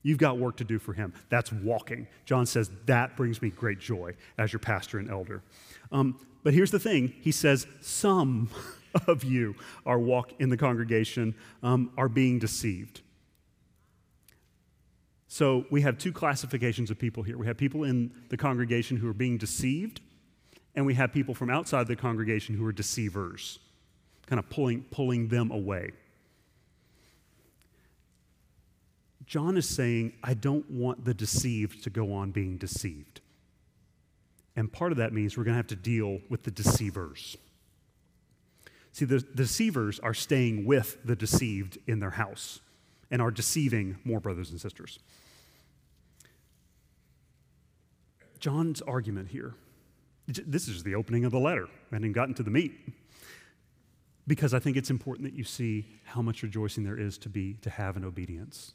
You've 0.02 0.18
got 0.18 0.38
work 0.38 0.56
to 0.58 0.64
do 0.64 0.78
for 0.78 0.92
him. 0.92 1.12
That's 1.28 1.52
walking. 1.52 2.06
John 2.24 2.46
says, 2.46 2.70
that 2.86 3.16
brings 3.16 3.42
me 3.42 3.50
great 3.50 3.80
joy 3.80 4.14
as 4.36 4.52
your 4.52 4.60
pastor 4.60 4.98
and 4.98 5.10
elder. 5.10 5.42
Um, 5.90 6.18
but 6.44 6.54
here's 6.54 6.70
the 6.70 6.78
thing 6.78 7.14
he 7.20 7.32
says, 7.32 7.66
some 7.80 8.48
of 9.06 9.24
you 9.24 9.54
are 9.84 9.98
walk 9.98 10.32
in 10.38 10.48
the 10.48 10.56
congregation 10.56 11.34
um, 11.62 11.92
are 11.96 12.08
being 12.08 12.38
deceived. 12.38 13.02
So 15.26 15.66
we 15.70 15.82
have 15.82 15.98
two 15.98 16.12
classifications 16.12 16.90
of 16.90 16.98
people 16.98 17.22
here. 17.22 17.36
We 17.36 17.46
have 17.46 17.58
people 17.58 17.84
in 17.84 18.10
the 18.30 18.36
congregation 18.36 18.96
who 18.96 19.08
are 19.10 19.14
being 19.14 19.36
deceived, 19.36 20.00
and 20.74 20.86
we 20.86 20.94
have 20.94 21.12
people 21.12 21.34
from 21.34 21.50
outside 21.50 21.86
the 21.86 21.96
congregation 21.96 22.54
who 22.54 22.64
are 22.64 22.72
deceivers, 22.72 23.58
kind 24.26 24.38
of 24.38 24.48
pulling, 24.48 24.84
pulling 24.90 25.28
them 25.28 25.50
away. 25.50 25.92
John 29.28 29.56
is 29.56 29.68
saying, 29.68 30.14
I 30.24 30.34
don't 30.34 30.68
want 30.70 31.04
the 31.04 31.14
deceived 31.14 31.84
to 31.84 31.90
go 31.90 32.12
on 32.12 32.32
being 32.32 32.56
deceived. 32.56 33.20
And 34.56 34.72
part 34.72 34.90
of 34.90 34.98
that 34.98 35.12
means 35.12 35.36
we're 35.36 35.44
going 35.44 35.52
to 35.52 35.58
have 35.58 35.68
to 35.68 35.76
deal 35.76 36.18
with 36.28 36.42
the 36.42 36.50
deceivers. 36.50 37.36
See, 38.92 39.04
the 39.04 39.20
deceivers 39.20 40.00
are 40.00 40.14
staying 40.14 40.64
with 40.64 40.98
the 41.04 41.14
deceived 41.14 41.78
in 41.86 42.00
their 42.00 42.10
house 42.10 42.60
and 43.10 43.22
are 43.22 43.30
deceiving 43.30 43.98
more 44.04 44.18
brothers 44.18 44.50
and 44.50 44.60
sisters. 44.60 44.98
John's 48.40 48.82
argument 48.82 49.28
here 49.28 49.54
this 50.28 50.68
is 50.68 50.82
the 50.82 50.94
opening 50.94 51.24
of 51.24 51.32
the 51.32 51.38
letter. 51.38 51.68
I 51.90 51.94
hadn't 51.96 52.12
gotten 52.12 52.34
to 52.34 52.42
the 52.42 52.50
meat. 52.50 52.72
Because 54.26 54.52
I 54.52 54.58
think 54.58 54.76
it's 54.76 54.90
important 54.90 55.26
that 55.26 55.34
you 55.34 55.44
see 55.44 55.86
how 56.04 56.20
much 56.20 56.42
rejoicing 56.42 56.84
there 56.84 56.98
is 56.98 57.16
to 57.18 57.30
be 57.30 57.54
to 57.62 57.70
have 57.70 57.96
an 57.96 58.04
obedience. 58.04 58.74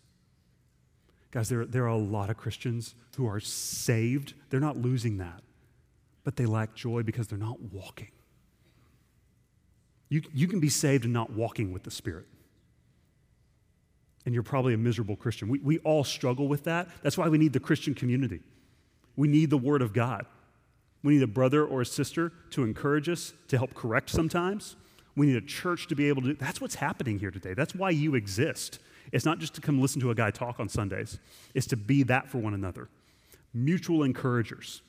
Guys, 1.34 1.50
there, 1.50 1.66
there 1.66 1.86
are 1.86 1.88
a 1.88 1.98
lot 1.98 2.30
of 2.30 2.38
Christians 2.38 2.94
who 3.18 3.28
are 3.28 3.40
saved. 3.40 4.36
They're 4.52 4.60
not 4.60 4.78
losing 4.78 5.18
that, 5.18 5.42
but 6.24 6.36
they 6.36 6.46
lack 6.46 6.76
joy 6.76 7.02
because 7.02 7.28
they're 7.28 7.40
not 7.40 7.60
walking. 7.60 8.12
You, 10.10 10.22
you 10.32 10.48
can 10.48 10.60
be 10.60 10.70
saved 10.70 11.06
and 11.06 11.12
not 11.12 11.32
walking 11.32 11.74
with 11.74 11.82
the 11.82 11.90
Spirit. 11.90 12.28
And 14.28 14.36
you're 14.36 14.44
probably 14.44 14.76
a 14.76 14.78
miserable 14.78 15.16
Christian. 15.16 15.48
We, 15.50 15.58
we 15.58 15.80
all 15.80 16.04
struggle 16.04 16.48
with 16.48 16.66
that. 16.66 16.88
That's 17.02 17.18
why 17.18 17.28
we 17.30 17.40
need 17.40 17.54
the 17.54 17.60
Christian 17.60 17.96
community. 17.96 18.42
We 19.16 19.28
need 19.28 19.50
the 19.50 19.58
Word 19.58 19.82
of 19.82 19.92
God. 19.92 20.28
We 21.02 21.16
need 21.16 21.24
a 21.24 21.28
brother 21.28 21.66
or 21.66 21.82
a 21.82 21.86
sister 21.86 22.32
to 22.52 22.64
encourage 22.64 23.10
us, 23.10 23.34
to 23.48 23.58
help 23.58 23.74
correct 23.74 24.12
sometimes. 24.12 24.76
We 25.16 25.28
need 25.28 25.36
a 25.36 25.46
church 25.46 25.88
to 25.88 25.96
be 25.96 26.10
able 26.10 26.22
to 26.24 26.30
do 26.30 26.34
that's 26.34 26.60
what's 26.60 26.76
happening 26.76 27.20
here 27.20 27.32
today. 27.32 27.54
That's 27.54 27.76
why 27.76 27.92
you 27.92 28.16
exist. 28.16 28.80
It's 29.12 29.26
not 29.26 29.40
just 29.40 29.54
to 29.56 29.62
come 29.62 29.82
listen 29.82 30.02
to 30.02 30.12
a 30.12 30.16
guy 30.16 30.32
talk 30.32 30.60
on 30.60 30.70
Sundays, 30.70 31.20
it's 31.54 31.68
to 31.68 31.78
be 31.78 32.04
that 32.04 32.30
for 32.30 32.40
one 32.40 32.54
another. 32.54 32.90
Mutual 33.54 34.04
encouragers. 34.04 34.82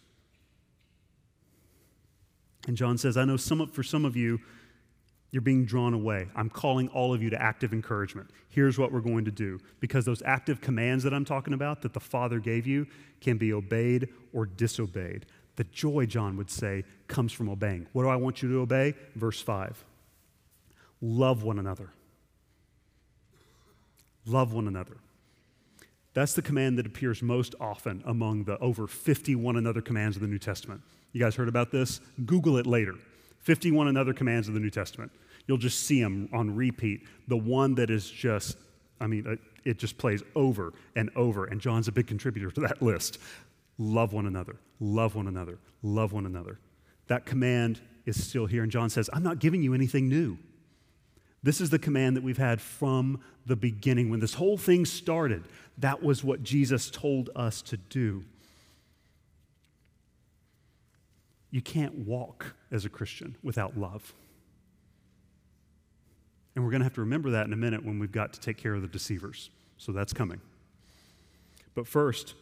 And 2.67 2.77
John 2.77 2.97
says, 2.97 3.19
I 3.19 3.27
know 3.27 3.37
some, 3.37 3.67
for 3.69 3.83
some 3.83 4.07
of 4.07 4.17
you, 4.17 4.41
you're 5.31 5.43
being 5.43 5.67
drawn 5.67 5.93
away. 5.93 6.29
I'm 6.35 6.49
calling 6.49 6.89
all 6.89 7.13
of 7.13 7.23
you 7.23 7.29
to 7.31 7.43
active 7.43 7.73
encouragement. 7.73 8.31
Here's 8.49 8.79
what 8.79 8.93
we're 8.93 9.01
going 9.01 9.25
to 9.27 9.31
do. 9.31 9.59
Because 9.81 10.05
those 10.05 10.23
active 10.23 10.61
commands 10.61 11.05
that 11.05 11.13
I'm 11.13 11.25
talking 11.25 11.53
about 11.53 11.83
that 11.83 11.93
the 11.93 12.01
Father 12.01 12.39
gave 12.39 12.67
you 12.67 12.87
can 13.21 13.37
be 13.37 13.53
obeyed 13.53 14.09
or 14.33 14.47
disobeyed. 14.47 15.27
The 15.57 15.65
joy, 15.65 16.07
John 16.07 16.37
would 16.37 16.51
say, 16.51 16.85
comes 17.09 17.33
from 17.33 17.49
obeying. 17.49 17.87
What 17.93 18.05
do 18.05 18.09
I 18.09 18.17
want 18.17 18.43
you 18.43 18.49
to 18.51 18.61
obey? 18.61 18.95
Verse 19.17 19.43
5 19.43 19.85
Love 21.07 21.43
one 21.43 21.59
another. 21.59 21.91
Love 24.25 24.55
one 24.55 24.67
another. 24.67 24.97
That's 26.15 26.33
the 26.33 26.41
command 26.41 26.79
that 26.79 26.87
appears 26.87 27.21
most 27.21 27.55
often 27.61 28.03
among 28.07 28.45
the 28.45 28.57
over 28.59 28.87
50 28.87 29.35
one 29.35 29.57
another 29.57 29.83
commands 29.83 30.17
of 30.17 30.23
the 30.23 30.29
New 30.29 30.39
Testament. 30.39 30.81
You 31.13 31.21
guys 31.21 31.35
heard 31.35 31.49
about 31.49 31.71
this? 31.71 32.01
Google 32.25 32.57
it 32.57 32.67
later. 32.67 32.95
51 33.41 33.89
another 33.89 34.15
commands 34.15 34.49
of 34.49 34.55
the 34.55 34.61
New 34.61 34.71
Testament. 34.71 35.13
You'll 35.47 35.59
just 35.59 35.81
see 35.81 36.01
them 36.01 36.27
on 36.33 36.57
repeat. 36.57 37.03
The 37.29 37.37
one 37.37 37.75
that 37.75 37.91
is 37.91 38.09
just, 38.09 38.57
I 38.99 39.07
mean, 39.07 39.39
it 39.67 39.79
just 39.79 39.99
plays 39.99 40.23
over 40.35 40.73
and 40.97 41.11
over. 41.17 41.45
And 41.45 41.61
John's 41.61 41.87
a 41.87 41.93
big 41.93 42.07
contributor 42.07 42.51
to 42.53 42.61
that 42.63 42.81
list. 42.81 43.19
Love 43.77 44.15
one 44.15 44.25
another, 44.25 44.57
love 44.81 45.17
one 45.17 45.27
another, 45.27 45.59
love 45.83 46.15
one 46.15 46.25
another. 46.25 46.61
That 47.09 47.27
command 47.27 47.83
is 48.07 48.27
still 48.27 48.47
here. 48.47 48.63
And 48.63 48.73
John 48.73 48.89
says, 48.89 49.11
I'm 49.13 49.23
not 49.23 49.39
giving 49.39 49.63
you 49.63 49.75
anything 49.75 50.09
new. 50.09 50.39
This 51.45 51.61
is 51.61 51.69
the 51.69 51.79
command 51.79 52.17
that 52.17 52.25
we've 52.25 52.39
had 52.39 52.59
from 52.59 53.21
the 53.45 53.55
beginning. 53.55 54.09
When 54.09 54.19
this 54.19 54.33
whole 54.33 54.57
thing 54.57 54.87
started, 54.87 55.45
that 55.77 56.03
was 56.03 56.25
what 56.25 56.43
Jesus 56.43 56.91
told 56.91 57.29
us 57.37 57.61
to 57.63 57.77
do. 57.77 58.25
You 61.51 61.61
can't 61.61 61.95
walk 62.07 62.55
as 62.73 62.87
a 62.87 62.89
Christian 62.89 63.37
without 63.43 63.79
love. 63.79 64.15
And 66.55 66.65
we're 66.65 66.71
going 66.71 66.81
to 66.81 66.85
have 66.85 66.95
to 66.95 67.03
remember 67.03 67.31
that 67.33 67.47
in 67.47 67.53
a 67.53 67.57
minute 67.57 67.85
when 67.85 67.99
we've 67.99 68.11
got 68.11 68.33
to 68.33 68.41
take 68.41 68.57
care 68.57 68.75
of 68.75 68.81
the 68.81 68.89
deceivers. 68.89 69.51
So 69.77 69.93
that's 69.93 70.15
coming. 70.15 70.41
But 71.75 71.87
first, 71.87 72.35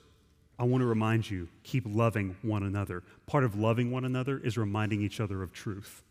I 0.61 0.65
want 0.65 0.81
to 0.83 0.87
remind 0.87 1.29
you 1.29 1.49
keep 1.65 1.85
loving 1.89 2.37
one 2.43 2.63
another. 2.63 3.03
Part 3.27 3.43
of 3.43 3.59
loving 3.59 3.91
one 3.91 4.05
another 4.05 4.39
is 4.39 4.57
reminding 4.57 5.03
each 5.03 5.19
other 5.19 5.43
of 5.43 5.53
truth. 5.53 6.05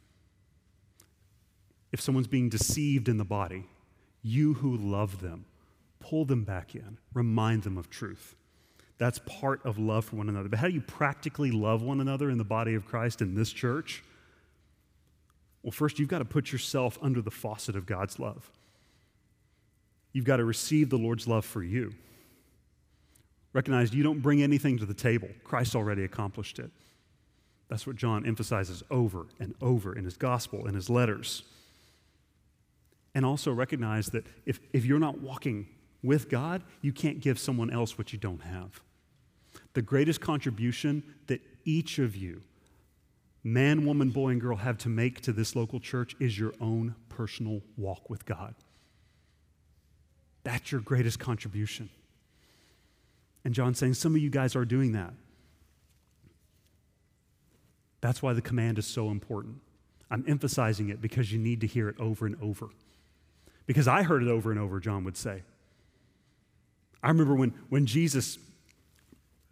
If 1.91 2.01
someone's 2.01 2.27
being 2.27 2.49
deceived 2.49 3.09
in 3.09 3.17
the 3.17 3.25
body, 3.25 3.65
you 4.21 4.53
who 4.55 4.77
love 4.77 5.21
them, 5.21 5.45
pull 5.99 6.25
them 6.25 6.43
back 6.43 6.75
in, 6.75 6.97
remind 7.13 7.63
them 7.63 7.77
of 7.77 7.89
truth. 7.89 8.35
That's 8.97 9.19
part 9.25 9.65
of 9.65 9.79
love 9.79 10.05
for 10.05 10.17
one 10.17 10.29
another. 10.29 10.47
But 10.47 10.59
how 10.59 10.67
do 10.67 10.73
you 10.73 10.81
practically 10.81 11.51
love 11.51 11.81
one 11.81 11.99
another 11.99 12.29
in 12.29 12.37
the 12.37 12.43
body 12.43 12.75
of 12.75 12.85
Christ 12.85 13.21
in 13.21 13.33
this 13.33 13.51
church? 13.51 14.03
Well, 15.63 15.71
first, 15.71 15.99
you've 15.99 16.09
got 16.09 16.19
to 16.19 16.25
put 16.25 16.51
yourself 16.51 16.97
under 17.01 17.21
the 17.21 17.31
faucet 17.31 17.75
of 17.75 17.85
God's 17.85 18.19
love. 18.19 18.51
You've 20.13 20.25
got 20.25 20.37
to 20.37 20.45
receive 20.45 20.89
the 20.89 20.97
Lord's 20.97 21.27
love 21.27 21.45
for 21.45 21.63
you. 21.63 21.93
Recognize 23.53 23.93
you 23.93 24.03
don't 24.03 24.21
bring 24.21 24.41
anything 24.41 24.77
to 24.77 24.85
the 24.85 24.93
table, 24.93 25.29
Christ 25.43 25.75
already 25.75 26.03
accomplished 26.03 26.59
it. 26.59 26.71
That's 27.69 27.87
what 27.87 27.95
John 27.95 28.25
emphasizes 28.25 28.83
over 28.91 29.27
and 29.39 29.55
over 29.61 29.95
in 29.95 30.05
his 30.05 30.17
gospel, 30.17 30.67
in 30.67 30.75
his 30.75 30.89
letters. 30.89 31.43
And 33.13 33.25
also 33.25 33.51
recognize 33.51 34.07
that 34.11 34.25
if, 34.45 34.59
if 34.71 34.85
you're 34.85 34.99
not 34.99 35.19
walking 35.19 35.67
with 36.03 36.29
God, 36.29 36.63
you 36.81 36.93
can't 36.93 37.19
give 37.19 37.37
someone 37.37 37.69
else 37.69 37.97
what 37.97 38.13
you 38.13 38.19
don't 38.19 38.41
have. 38.41 38.81
The 39.73 39.81
greatest 39.81 40.21
contribution 40.21 41.03
that 41.27 41.41
each 41.65 41.99
of 41.99 42.15
you, 42.15 42.41
man, 43.43 43.85
woman, 43.85 44.09
boy, 44.09 44.29
and 44.29 44.41
girl, 44.41 44.57
have 44.57 44.77
to 44.79 44.89
make 44.89 45.21
to 45.21 45.33
this 45.33 45.55
local 45.55 45.79
church 45.79 46.15
is 46.19 46.39
your 46.39 46.53
own 46.61 46.95
personal 47.09 47.61
walk 47.77 48.09
with 48.09 48.25
God. 48.25 48.55
That's 50.43 50.71
your 50.71 50.81
greatest 50.81 51.19
contribution. 51.19 51.89
And 53.43 53.53
John's 53.53 53.79
saying 53.79 53.95
some 53.95 54.15
of 54.15 54.21
you 54.21 54.29
guys 54.29 54.55
are 54.55 54.65
doing 54.65 54.93
that. 54.93 55.13
That's 58.01 58.21
why 58.21 58.33
the 58.33 58.41
command 58.41 58.79
is 58.79 58.87
so 58.87 59.09
important. 59.09 59.57
I'm 60.09 60.25
emphasizing 60.27 60.89
it 60.89 61.01
because 61.01 61.31
you 61.31 61.39
need 61.39 61.61
to 61.61 61.67
hear 61.67 61.87
it 61.87 61.95
over 61.99 62.25
and 62.25 62.35
over. 62.41 62.69
Because 63.65 63.87
I 63.87 64.03
heard 64.03 64.23
it 64.23 64.29
over 64.29 64.51
and 64.51 64.59
over, 64.59 64.79
John 64.79 65.03
would 65.03 65.17
say. 65.17 65.43
I 67.03 67.07
remember 67.09 67.35
when, 67.35 67.53
when 67.69 67.85
Jesus 67.85 68.37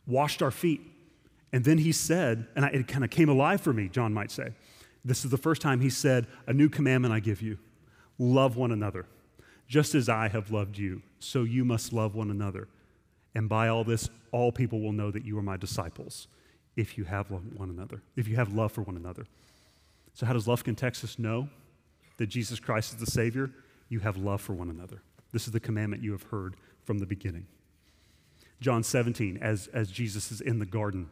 washed 0.06 0.42
our 0.42 0.52
feet, 0.52 0.82
and 1.52 1.64
then 1.64 1.80
he 1.80 1.92
said, 1.92 2.48
and 2.56 2.66
I, 2.66 2.70
it 2.70 2.88
kind 2.88 3.04
of 3.04 3.10
came 3.10 3.30
alive 3.30 3.62
for 3.62 3.74
me, 3.74 3.90
John 3.90 4.14
might 4.14 4.32
say. 4.32 4.50
This 5.04 5.26
is 5.26 5.32
the 5.32 5.38
first 5.38 5.62
time 5.62 5.80
he 5.80 5.90
said, 5.90 6.28
A 6.48 6.54
new 6.54 6.70
commandment 6.70 7.14
I 7.14 7.20
give 7.20 7.42
you 7.42 7.58
love 8.18 8.58
one 8.58 8.72
another. 8.72 9.06
Just 9.68 9.96
as 9.96 10.10
I 10.10 10.28
have 10.28 10.52
loved 10.52 10.78
you, 10.78 11.02
so 11.20 11.44
you 11.44 11.64
must 11.64 11.94
love 11.94 12.16
one 12.16 12.32
another. 12.32 12.68
And 13.36 13.48
by 13.48 13.68
all 13.68 13.84
this, 13.84 14.10
all 14.32 14.52
people 14.52 14.82
will 14.82 14.92
know 14.92 15.12
that 15.12 15.24
you 15.24 15.38
are 15.38 15.44
my 15.44 15.58
disciples 15.58 16.28
if 16.76 16.98
you 16.98 17.04
have 17.04 17.30
one 17.30 17.70
another, 17.70 18.02
if 18.16 18.28
you 18.28 18.36
have 18.36 18.54
love 18.54 18.72
for 18.72 18.82
one 18.82 18.98
another. 18.98 19.26
So, 20.14 20.26
how 20.26 20.34
does 20.34 20.48
Lufkin, 20.48 20.76
Texas 20.76 21.20
know 21.20 21.50
that 22.18 22.28
Jesus 22.28 22.60
Christ 22.60 22.94
is 22.94 23.00
the 23.00 23.10
Savior? 23.10 23.52
You 23.90 24.00
have 24.00 24.18
love 24.18 24.42
for 24.42 24.54
one 24.54 24.70
another. 24.70 25.02
This 25.32 25.48
is 25.48 25.54
the 25.54 25.60
commandment 25.60 26.04
you 26.04 26.12
have 26.12 26.24
heard 26.24 26.56
from 26.86 27.00
the 27.00 27.06
beginning. 27.06 27.48
John 28.62 28.84
17, 28.84 29.38
as, 29.42 29.68
as 29.74 29.90
Jesus 29.92 30.32
is 30.32 30.42
in 30.42 30.60
the 30.60 30.66
garden, 30.66 31.10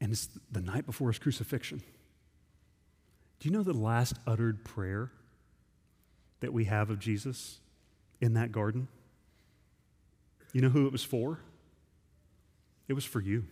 and 0.00 0.12
it's 0.12 0.28
the 0.50 0.60
night 0.60 0.84
before 0.84 1.08
his 1.08 1.18
crucifixion. 1.18 1.80
Do 3.38 3.48
you 3.48 3.54
know 3.54 3.62
the 3.62 3.72
last 3.72 4.14
uttered 4.26 4.64
prayer 4.64 5.10
that 6.40 6.52
we 6.52 6.64
have 6.64 6.90
of 6.90 6.98
Jesus 6.98 7.60
in 8.20 8.34
that 8.34 8.50
garden? 8.50 8.88
You 10.52 10.60
know 10.60 10.68
who 10.68 10.86
it 10.86 10.92
was 10.92 11.04
for? 11.04 11.38
It 12.88 12.94
was 12.94 13.04
for 13.04 13.20
you. 13.20 13.44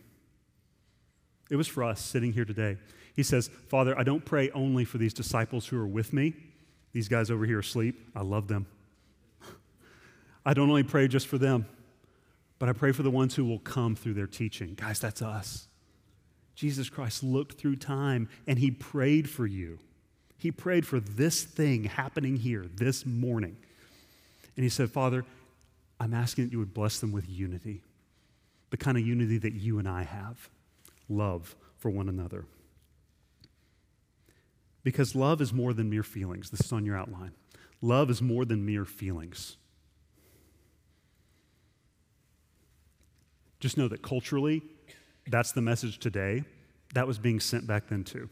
It 1.50 1.56
was 1.56 1.68
for 1.68 1.84
us 1.84 2.00
sitting 2.00 2.32
here 2.32 2.44
today. 2.44 2.76
He 3.14 3.22
says, 3.22 3.50
Father, 3.68 3.98
I 3.98 4.02
don't 4.02 4.24
pray 4.24 4.50
only 4.50 4.84
for 4.84 4.98
these 4.98 5.14
disciples 5.14 5.66
who 5.66 5.78
are 5.80 5.86
with 5.86 6.12
me. 6.12 6.34
These 6.92 7.08
guys 7.08 7.30
over 7.30 7.44
here 7.44 7.58
asleep. 7.58 8.10
I 8.14 8.22
love 8.22 8.48
them. 8.48 8.66
I 10.44 10.54
don't 10.54 10.68
only 10.68 10.82
pray 10.82 11.06
just 11.06 11.26
for 11.26 11.38
them, 11.38 11.66
but 12.58 12.68
I 12.68 12.72
pray 12.72 12.92
for 12.92 13.02
the 13.02 13.10
ones 13.10 13.34
who 13.34 13.44
will 13.44 13.58
come 13.58 13.94
through 13.94 14.14
their 14.14 14.26
teaching. 14.26 14.74
Guys, 14.74 14.98
that's 14.98 15.22
us. 15.22 15.68
Jesus 16.54 16.88
Christ 16.88 17.22
looked 17.22 17.58
through 17.58 17.76
time 17.76 18.28
and 18.46 18.58
he 18.58 18.70
prayed 18.70 19.28
for 19.28 19.46
you. 19.46 19.78
He 20.38 20.50
prayed 20.50 20.86
for 20.86 20.98
this 21.00 21.42
thing 21.42 21.84
happening 21.84 22.36
here 22.36 22.64
this 22.74 23.04
morning. 23.04 23.56
And 24.56 24.64
he 24.64 24.70
said, 24.70 24.90
Father, 24.90 25.24
I'm 25.98 26.14
asking 26.14 26.46
that 26.46 26.52
you 26.52 26.58
would 26.58 26.72
bless 26.72 26.98
them 26.98 27.12
with 27.12 27.28
unity, 27.28 27.82
the 28.70 28.78
kind 28.78 28.96
of 28.96 29.06
unity 29.06 29.36
that 29.38 29.52
you 29.52 29.78
and 29.78 29.88
I 29.88 30.02
have 30.04 30.48
love 31.08 31.54
for 31.78 31.90
one 31.90 32.08
another. 32.08 32.46
Because 34.82 35.14
love 35.14 35.40
is 35.40 35.52
more 35.52 35.72
than 35.72 35.90
mere 35.90 36.02
feelings. 36.02 36.50
This 36.50 36.60
is 36.60 36.72
on 36.72 36.84
your 36.84 36.96
outline. 36.96 37.32
Love 37.82 38.10
is 38.10 38.22
more 38.22 38.44
than 38.44 38.64
mere 38.64 38.84
feelings. 38.84 39.56
Just 43.58 43.76
know 43.76 43.88
that 43.88 44.02
culturally, 44.02 44.62
that's 45.26 45.52
the 45.52 45.60
message 45.60 45.98
today. 45.98 46.44
That 46.94 47.06
was 47.06 47.18
being 47.18 47.40
sent 47.40 47.66
back 47.66 47.88
then, 47.88 48.04
too. 48.04 48.30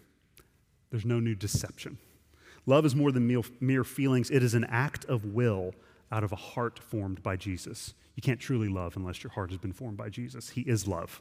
There's 0.90 1.04
no 1.04 1.20
new 1.20 1.34
deception. 1.34 1.98
Love 2.66 2.84
is 2.84 2.94
more 2.94 3.12
than 3.12 3.42
mere 3.60 3.84
feelings, 3.84 4.30
it 4.30 4.42
is 4.42 4.54
an 4.54 4.64
act 4.64 5.04
of 5.06 5.24
will 5.24 5.74
out 6.10 6.24
of 6.24 6.32
a 6.32 6.36
heart 6.36 6.78
formed 6.78 7.22
by 7.22 7.36
Jesus. 7.36 7.94
You 8.14 8.22
can't 8.22 8.40
truly 8.40 8.68
love 8.68 8.96
unless 8.96 9.22
your 9.22 9.30
heart 9.30 9.50
has 9.50 9.58
been 9.58 9.72
formed 9.72 9.96
by 9.96 10.08
Jesus. 10.08 10.50
He 10.50 10.62
is 10.62 10.88
love. 10.88 11.20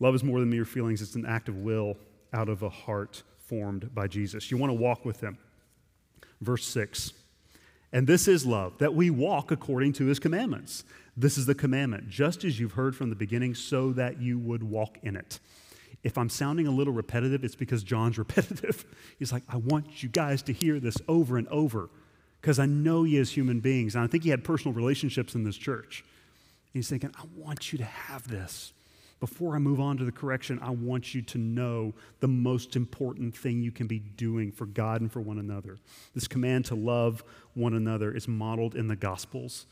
Love 0.00 0.14
is 0.14 0.24
more 0.24 0.40
than 0.40 0.50
mere 0.50 0.64
feelings, 0.64 1.02
it's 1.02 1.14
an 1.14 1.26
act 1.26 1.48
of 1.48 1.56
will 1.58 1.96
out 2.32 2.48
of 2.48 2.62
a 2.62 2.68
heart 2.68 3.22
formed 3.38 3.94
by 3.94 4.06
Jesus. 4.06 4.50
You 4.50 4.56
want 4.56 4.70
to 4.70 4.74
walk 4.74 5.04
with 5.04 5.20
him. 5.20 5.38
Verse 6.40 6.66
6. 6.66 7.12
And 7.92 8.06
this 8.06 8.26
is 8.26 8.44
love, 8.44 8.78
that 8.78 8.94
we 8.94 9.08
walk 9.08 9.52
according 9.52 9.92
to 9.94 10.06
his 10.06 10.18
commandments. 10.18 10.84
This 11.16 11.38
is 11.38 11.46
the 11.46 11.54
commandment, 11.54 12.08
just 12.08 12.42
as 12.42 12.58
you've 12.58 12.72
heard 12.72 12.96
from 12.96 13.08
the 13.08 13.14
beginning, 13.14 13.54
so 13.54 13.92
that 13.92 14.20
you 14.20 14.36
would 14.38 14.64
walk 14.64 14.98
in 15.04 15.14
it. 15.14 15.38
If 16.02 16.18
I'm 16.18 16.28
sounding 16.28 16.66
a 16.66 16.72
little 16.72 16.92
repetitive, 16.92 17.44
it's 17.44 17.54
because 17.54 17.84
John's 17.84 18.18
repetitive. 18.24 18.84
He's 19.18 19.32
like, 19.32 19.44
I 19.48 19.56
want 19.58 20.02
you 20.02 20.08
guys 20.08 20.42
to 20.42 20.52
hear 20.52 20.80
this 20.80 20.96
over 21.06 21.38
and 21.38 21.46
over 21.48 21.88
because 22.40 22.58
I 22.58 22.66
know 22.66 23.04
you 23.04 23.22
as 23.22 23.30
human 23.30 23.60
beings. 23.60 23.94
And 23.94 24.04
I 24.04 24.06
think 24.06 24.22
he 24.22 24.30
had 24.30 24.44
personal 24.44 24.74
relationships 24.74 25.34
in 25.34 25.44
this 25.44 25.56
church. 25.56 26.00
And 26.02 26.74
He's 26.74 26.90
thinking, 26.90 27.10
I 27.16 27.22
want 27.34 27.72
you 27.72 27.78
to 27.78 27.84
have 27.84 28.28
this. 28.28 28.72
Before 29.24 29.54
I 29.54 29.58
move 29.58 29.80
on 29.80 29.96
to 29.96 30.04
the 30.04 30.12
correction, 30.12 30.58
I 30.60 30.68
want 30.68 31.14
you 31.14 31.22
to 31.22 31.38
know 31.38 31.94
the 32.20 32.28
most 32.28 32.76
important 32.76 33.34
thing 33.34 33.62
you 33.62 33.72
can 33.72 33.86
be 33.86 33.98
doing 33.98 34.52
for 34.52 34.66
God 34.66 35.00
and 35.00 35.10
for 35.10 35.22
one 35.22 35.38
another. 35.38 35.78
This 36.14 36.28
command 36.28 36.66
to 36.66 36.74
love 36.74 37.24
one 37.54 37.72
another 37.72 38.14
is 38.14 38.28
modeled 38.28 38.74
in 38.74 38.86
the 38.86 38.96
Gospels, 38.96 39.64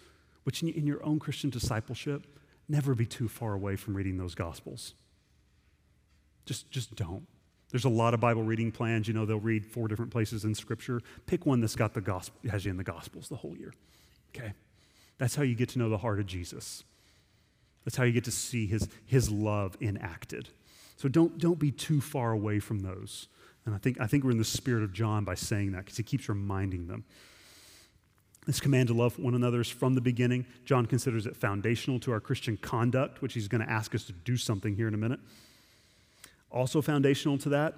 which 0.44 0.62
in 0.62 0.86
your 0.86 1.04
own 1.04 1.18
Christian 1.18 1.50
discipleship, 1.50 2.26
never 2.66 2.94
be 2.94 3.04
too 3.04 3.28
far 3.28 3.52
away 3.52 3.76
from 3.76 3.94
reading 3.94 4.16
those 4.16 4.34
Gospels. 4.34 4.94
Just, 6.46 6.70
just 6.70 6.94
don't. 6.94 7.26
There's 7.72 7.84
a 7.84 7.90
lot 7.90 8.14
of 8.14 8.20
Bible 8.20 8.44
reading 8.44 8.72
plans. 8.72 9.06
You 9.06 9.12
know, 9.12 9.26
they'll 9.26 9.38
read 9.38 9.66
four 9.66 9.86
different 9.86 10.12
places 10.12 10.46
in 10.46 10.54
Scripture. 10.54 11.02
Pick 11.26 11.44
one 11.44 11.60
that's 11.60 11.76
got 11.76 11.92
the 11.92 12.00
gospel, 12.00 12.40
has 12.50 12.64
you 12.64 12.70
in 12.70 12.78
the 12.78 12.84
Gospels 12.84 13.28
the 13.28 13.36
whole 13.36 13.54
year. 13.54 13.74
Okay? 14.34 14.54
That's 15.18 15.34
how 15.34 15.42
you 15.42 15.54
get 15.54 15.68
to 15.68 15.78
know 15.78 15.90
the 15.90 15.98
heart 15.98 16.20
of 16.20 16.24
Jesus. 16.24 16.84
That's 17.84 17.96
how 17.96 18.04
you 18.04 18.12
get 18.12 18.24
to 18.24 18.30
see 18.30 18.66
his, 18.66 18.88
his 19.06 19.30
love 19.30 19.76
enacted. 19.80 20.48
So 20.96 21.08
don't, 21.08 21.38
don't 21.38 21.58
be 21.58 21.70
too 21.70 22.00
far 22.00 22.32
away 22.32 22.60
from 22.60 22.80
those. 22.80 23.28
And 23.64 23.74
I 23.74 23.78
think, 23.78 24.00
I 24.00 24.06
think 24.06 24.24
we're 24.24 24.30
in 24.30 24.38
the 24.38 24.44
spirit 24.44 24.82
of 24.82 24.92
John 24.92 25.24
by 25.24 25.34
saying 25.34 25.72
that 25.72 25.84
because 25.84 25.96
he 25.96 26.02
keeps 26.02 26.28
reminding 26.28 26.86
them. 26.86 27.04
This 28.46 28.60
command 28.60 28.88
to 28.88 28.94
love 28.94 29.18
one 29.18 29.34
another 29.34 29.60
is 29.60 29.68
from 29.68 29.94
the 29.94 30.00
beginning. 30.00 30.46
John 30.64 30.86
considers 30.86 31.26
it 31.26 31.36
foundational 31.36 32.00
to 32.00 32.12
our 32.12 32.18
Christian 32.18 32.56
conduct, 32.56 33.22
which 33.22 33.34
he's 33.34 33.46
going 33.46 33.64
to 33.64 33.70
ask 33.70 33.94
us 33.94 34.04
to 34.04 34.12
do 34.12 34.36
something 34.36 34.74
here 34.74 34.88
in 34.88 34.94
a 34.94 34.98
minute. 34.98 35.20
Also, 36.50 36.82
foundational 36.82 37.38
to 37.38 37.48
that 37.50 37.74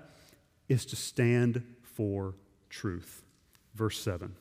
is 0.69 0.87
to 0.87 0.97
stand 0.97 1.63
for 1.83 2.35
truth. 2.71 3.23
Verse 3.75 3.99
7. 4.01 4.35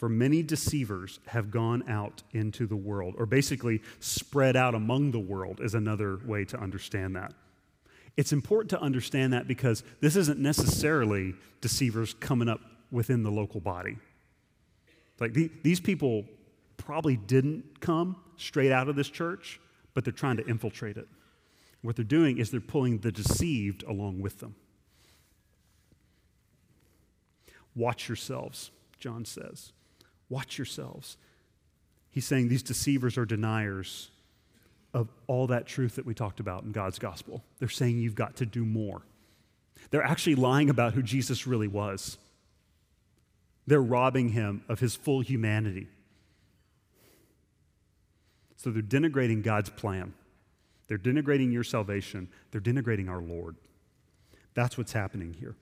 For 0.00 0.08
many 0.08 0.42
deceivers 0.42 1.20
have 1.26 1.50
gone 1.50 1.86
out 1.86 2.22
into 2.32 2.66
the 2.66 2.74
world, 2.74 3.16
or 3.18 3.26
basically 3.26 3.82
spread 3.98 4.56
out 4.56 4.74
among 4.74 5.10
the 5.10 5.20
world, 5.20 5.60
is 5.60 5.74
another 5.74 6.18
way 6.24 6.46
to 6.46 6.58
understand 6.58 7.16
that. 7.16 7.34
It's 8.16 8.32
important 8.32 8.70
to 8.70 8.80
understand 8.80 9.34
that 9.34 9.46
because 9.46 9.84
this 10.00 10.16
isn't 10.16 10.40
necessarily 10.40 11.34
deceivers 11.60 12.14
coming 12.14 12.48
up 12.48 12.62
within 12.90 13.22
the 13.22 13.30
local 13.30 13.60
body. 13.60 13.98
Like 15.18 15.34
the, 15.34 15.50
these 15.62 15.80
people 15.80 16.24
probably 16.78 17.18
didn't 17.18 17.80
come 17.80 18.16
straight 18.38 18.72
out 18.72 18.88
of 18.88 18.96
this 18.96 19.10
church, 19.10 19.60
but 19.92 20.06
they're 20.06 20.14
trying 20.14 20.38
to 20.38 20.46
infiltrate 20.46 20.96
it. 20.96 21.08
What 21.82 21.96
they're 21.96 22.06
doing 22.06 22.38
is 22.38 22.50
they're 22.50 22.62
pulling 22.62 23.00
the 23.00 23.12
deceived 23.12 23.82
along 23.82 24.22
with 24.22 24.38
them. 24.38 24.54
Watch 27.74 28.08
yourselves, 28.08 28.70
John 28.98 29.26
says. 29.26 29.74
Watch 30.30 30.56
yourselves. 30.56 31.18
He's 32.10 32.24
saying 32.24 32.48
these 32.48 32.62
deceivers 32.62 33.18
are 33.18 33.26
deniers 33.26 34.10
of 34.94 35.08
all 35.26 35.46
that 35.48 35.66
truth 35.66 35.96
that 35.96 36.06
we 36.06 36.14
talked 36.14 36.40
about 36.40 36.62
in 36.62 36.72
God's 36.72 36.98
gospel. 36.98 37.44
They're 37.58 37.68
saying 37.68 37.98
you've 37.98 38.14
got 38.14 38.36
to 38.36 38.46
do 38.46 38.64
more. 38.64 39.02
They're 39.90 40.02
actually 40.02 40.36
lying 40.36 40.70
about 40.70 40.94
who 40.94 41.02
Jesus 41.02 41.46
really 41.46 41.68
was. 41.68 42.16
They're 43.66 43.82
robbing 43.82 44.30
him 44.30 44.64
of 44.68 44.80
his 44.80 44.96
full 44.96 45.20
humanity. 45.20 45.88
So 48.56 48.70
they're 48.70 48.82
denigrating 48.82 49.42
God's 49.42 49.70
plan. 49.70 50.12
They're 50.88 50.98
denigrating 50.98 51.52
your 51.52 51.64
salvation. 51.64 52.28
They're 52.50 52.60
denigrating 52.60 53.08
our 53.08 53.22
Lord. 53.22 53.56
That's 54.54 54.76
what's 54.76 54.92
happening 54.92 55.34
here. 55.34 55.54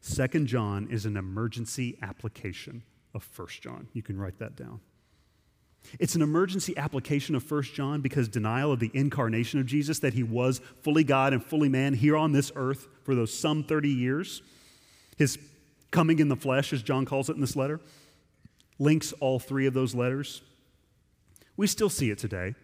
Second 0.00 0.46
John 0.46 0.88
is 0.90 1.04
an 1.04 1.16
emergency 1.16 1.98
application 2.02 2.82
of 3.14 3.22
First 3.22 3.62
John. 3.62 3.88
You 3.92 4.02
can 4.02 4.18
write 4.18 4.38
that 4.38 4.56
down. 4.56 4.80
It's 5.98 6.14
an 6.14 6.22
emergency 6.22 6.76
application 6.76 7.34
of 7.34 7.42
First 7.42 7.74
John 7.74 8.00
because 8.00 8.28
denial 8.28 8.72
of 8.72 8.80
the 8.80 8.90
incarnation 8.94 9.58
of 9.58 9.66
Jesus, 9.66 9.98
that 10.00 10.14
he 10.14 10.22
was 10.22 10.60
fully 10.82 11.04
God 11.04 11.32
and 11.32 11.44
fully 11.44 11.68
man 11.68 11.94
here 11.94 12.16
on 12.16 12.32
this 12.32 12.52
earth 12.54 12.86
for 13.02 13.14
those 13.14 13.32
some 13.36 13.64
30 13.64 13.88
years, 13.88 14.42
his 15.16 15.38
coming 15.90 16.18
in 16.18 16.28
the 16.28 16.36
flesh, 16.36 16.72
as 16.72 16.82
John 16.82 17.04
calls 17.04 17.28
it 17.28 17.34
in 17.34 17.40
this 17.40 17.56
letter, 17.56 17.80
links 18.78 19.12
all 19.14 19.38
three 19.38 19.66
of 19.66 19.74
those 19.74 19.94
letters. 19.94 20.42
We 21.56 21.66
still 21.66 21.90
see 21.90 22.10
it 22.10 22.18
today. 22.18 22.54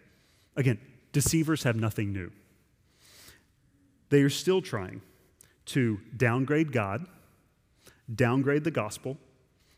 Again, 0.55 0.79
deceivers 1.11 1.63
have 1.63 1.75
nothing 1.75 2.11
new. 2.11 2.31
They 4.09 4.21
are 4.21 4.29
still 4.29 4.61
trying 4.61 5.01
to 5.67 5.99
downgrade 6.17 6.71
God, 6.71 7.05
downgrade 8.13 8.63
the 8.63 8.71
gospel. 8.71 9.17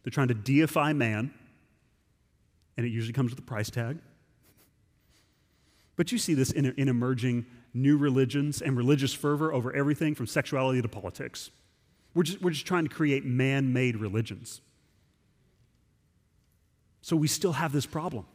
They're 0.03 0.11
trying 0.11 0.29
to 0.29 0.33
deify 0.33 0.93
man, 0.93 1.33
and 2.77 2.85
it 2.85 2.89
usually 2.89 3.13
comes 3.13 3.31
with 3.31 3.39
a 3.39 3.43
price 3.43 3.69
tag. 3.69 3.97
But 5.95 6.11
you 6.11 6.17
see 6.17 6.33
this 6.33 6.51
in, 6.51 6.65
in 6.77 6.89
emerging 6.89 7.45
new 7.73 7.97
religions 7.97 8.61
and 8.61 8.75
religious 8.75 9.13
fervor 9.13 9.53
over 9.53 9.73
everything 9.73 10.15
from 10.15 10.27
sexuality 10.27 10.81
to 10.81 10.87
politics. 10.87 11.51
We're 12.13 12.23
just, 12.23 12.41
we're 12.41 12.51
just 12.51 12.65
trying 12.65 12.87
to 12.87 12.93
create 12.93 13.23
man 13.23 13.71
made 13.71 13.95
religions. 13.95 14.61
So 17.01 17.15
we 17.15 17.27
still 17.27 17.53
have 17.53 17.71
this 17.71 17.85
problem 17.85 18.25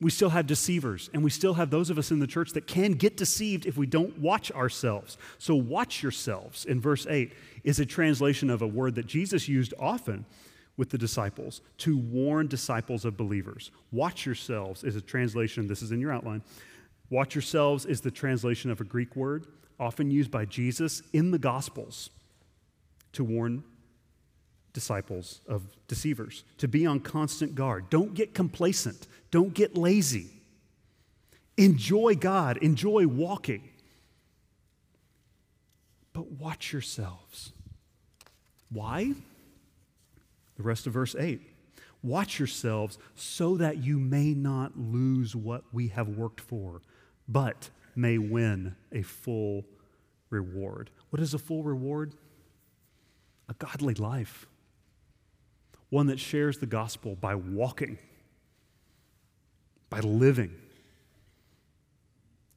we 0.00 0.10
still 0.10 0.30
have 0.30 0.46
deceivers, 0.46 1.08
and 1.14 1.22
we 1.22 1.30
still 1.30 1.54
have 1.54 1.70
those 1.70 1.88
of 1.88 1.98
us 1.98 2.10
in 2.10 2.18
the 2.18 2.26
church 2.26 2.52
that 2.52 2.66
can 2.66 2.92
get 2.92 3.16
deceived 3.16 3.64
if 3.64 3.76
we 3.76 3.86
don't 3.86 4.18
watch 4.18 4.50
ourselves. 4.52 5.16
So, 5.38 5.54
watch 5.54 6.02
yourselves 6.02 6.64
in 6.64 6.80
verse 6.80 7.06
8 7.08 7.32
is 7.62 7.78
a 7.78 7.86
translation 7.86 8.50
of 8.50 8.60
a 8.60 8.66
word 8.66 8.96
that 8.96 9.06
Jesus 9.06 9.48
used 9.48 9.72
often 9.78 10.26
with 10.76 10.90
the 10.90 10.98
disciples 10.98 11.60
to 11.78 11.96
warn 11.96 12.48
disciples 12.48 13.04
of 13.04 13.16
believers. 13.16 13.70
Watch 13.92 14.26
yourselves 14.26 14.82
is 14.82 14.96
a 14.96 15.00
translation, 15.00 15.68
this 15.68 15.82
is 15.82 15.92
in 15.92 16.00
your 16.00 16.12
outline. 16.12 16.42
Watch 17.10 17.34
yourselves 17.34 17.86
is 17.86 18.00
the 18.00 18.10
translation 18.10 18.70
of 18.70 18.80
a 18.80 18.84
Greek 18.84 19.14
word 19.14 19.46
often 19.78 20.10
used 20.10 20.30
by 20.30 20.44
Jesus 20.44 21.02
in 21.12 21.30
the 21.30 21.38
Gospels 21.38 22.10
to 23.12 23.24
warn 23.24 23.64
disciples 24.74 25.40
of 25.48 25.62
deceivers, 25.88 26.44
to 26.58 26.68
be 26.68 26.84
on 26.84 27.00
constant 27.00 27.54
guard. 27.54 27.88
Don't 27.88 28.12
get 28.12 28.34
complacent, 28.34 29.06
don't 29.30 29.54
get 29.54 29.76
lazy. 29.76 30.28
Enjoy 31.56 32.14
God, 32.16 32.58
enjoy 32.58 33.06
walking. 33.06 33.70
But 36.12 36.32
watch 36.32 36.72
yourselves. 36.72 37.52
Why? 38.70 39.12
The 40.56 40.62
rest 40.62 40.86
of 40.86 40.92
verse 40.92 41.14
8. 41.14 41.40
Watch 42.02 42.38
yourselves 42.38 42.98
so 43.14 43.56
that 43.56 43.78
you 43.78 43.98
may 43.98 44.34
not 44.34 44.76
lose 44.76 45.34
what 45.34 45.64
we 45.72 45.88
have 45.88 46.08
worked 46.08 46.40
for, 46.40 46.82
but 47.28 47.70
may 47.96 48.18
win 48.18 48.74
a 48.92 49.02
full 49.02 49.64
reward. 50.30 50.90
What 51.10 51.22
is 51.22 51.34
a 51.34 51.38
full 51.38 51.62
reward? 51.62 52.14
A 53.48 53.54
godly 53.54 53.94
life 53.94 54.46
one 55.94 56.08
that 56.08 56.18
shares 56.18 56.58
the 56.58 56.66
gospel 56.66 57.14
by 57.14 57.36
walking, 57.36 57.98
by 59.90 60.00
living. 60.00 60.52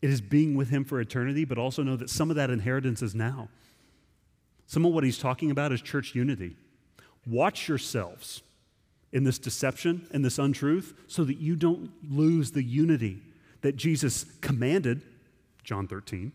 It 0.02 0.10
is 0.10 0.22
being 0.22 0.56
with 0.56 0.72
Him 0.72 0.84
for 0.84 1.00
eternity, 1.00 1.46
but 1.46 1.60
also 1.60 1.84
know 1.84 1.96
that 1.98 2.10
some 2.10 2.32
of 2.32 2.36
that 2.36 2.50
inheritance 2.50 3.04
is 3.04 3.14
now. 3.14 3.50
Some 4.66 4.88
of 4.88 4.92
what 4.92 5.04
He's 5.04 5.20
talking 5.20 5.52
about 5.52 5.72
is 5.72 5.84
church 5.84 6.16
unity. 6.16 6.56
Watch 7.28 7.68
yourselves 7.68 8.42
in 9.12 9.24
this 9.24 9.38
deception 9.38 10.08
and 10.12 10.26
this 10.26 10.40
untruth 10.40 10.96
so 11.06 11.24
that 11.24 11.38
you 11.38 11.56
don't 11.56 11.92
lose 12.10 12.54
the 12.54 12.64
unity 12.64 13.22
that 13.62 13.76
Jesus 13.76 14.26
commanded, 14.42 15.04
John 15.64 15.88
13, 15.88 16.32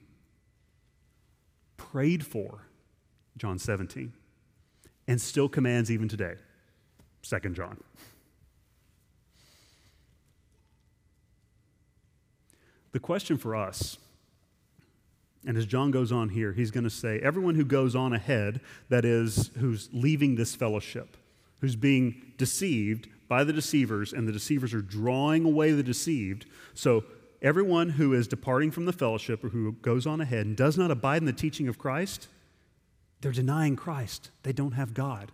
prayed 1.76 2.24
for, 2.24 2.60
John 3.36 3.58
17, 3.58 4.12
and 5.08 5.20
still 5.20 5.48
commands 5.48 5.90
even 5.90 6.08
today. 6.08 6.36
Second 7.22 7.54
John. 7.54 7.78
The 12.92 13.00
question 13.00 13.38
for 13.38 13.56
us, 13.56 13.96
and 15.46 15.56
as 15.56 15.66
John 15.66 15.90
goes 15.90 16.12
on 16.12 16.28
here, 16.28 16.52
he's 16.52 16.70
going 16.70 16.85
to 16.85 16.90
say, 16.90 17.18
everyone 17.20 17.54
who 17.54 17.64
goes 17.64 17.96
on 17.96 18.12
ahead, 18.12 18.61
that 18.90 19.04
is, 19.04 19.50
who's 19.58 19.88
leaving 19.92 20.37
this 20.37 20.54
fellowship, 20.54 21.16
who's 21.61 21.74
being 21.74 22.32
deceived 22.37 23.08
by 23.28 23.44
the 23.44 23.52
deceivers, 23.52 24.12
and 24.12 24.28
the 24.28 24.32
deceivers 24.32 24.74
are 24.74 24.82
drawing 24.82 25.44
away 25.44 25.72
the 25.72 25.82
deceived. 25.82 26.44
So, 26.74 27.04
everyone 27.40 27.90
who 27.90 28.12
is 28.12 28.28
departing 28.28 28.70
from 28.70 28.85
the 28.85 28.92
fellowship 28.92 29.42
or 29.42 29.48
who 29.48 29.72
goes 29.72 30.06
on 30.06 30.20
ahead 30.20 30.46
and 30.46 30.56
does 30.56 30.76
not 30.76 30.90
abide 30.90 31.22
in 31.22 31.26
the 31.26 31.32
teaching 31.32 31.66
of 31.66 31.78
Christ, 31.78 32.28
they're 33.20 33.32
denying 33.32 33.74
Christ. 33.74 34.30
They 34.42 34.52
don't 34.52 34.72
have 34.72 34.92
God 34.92 35.32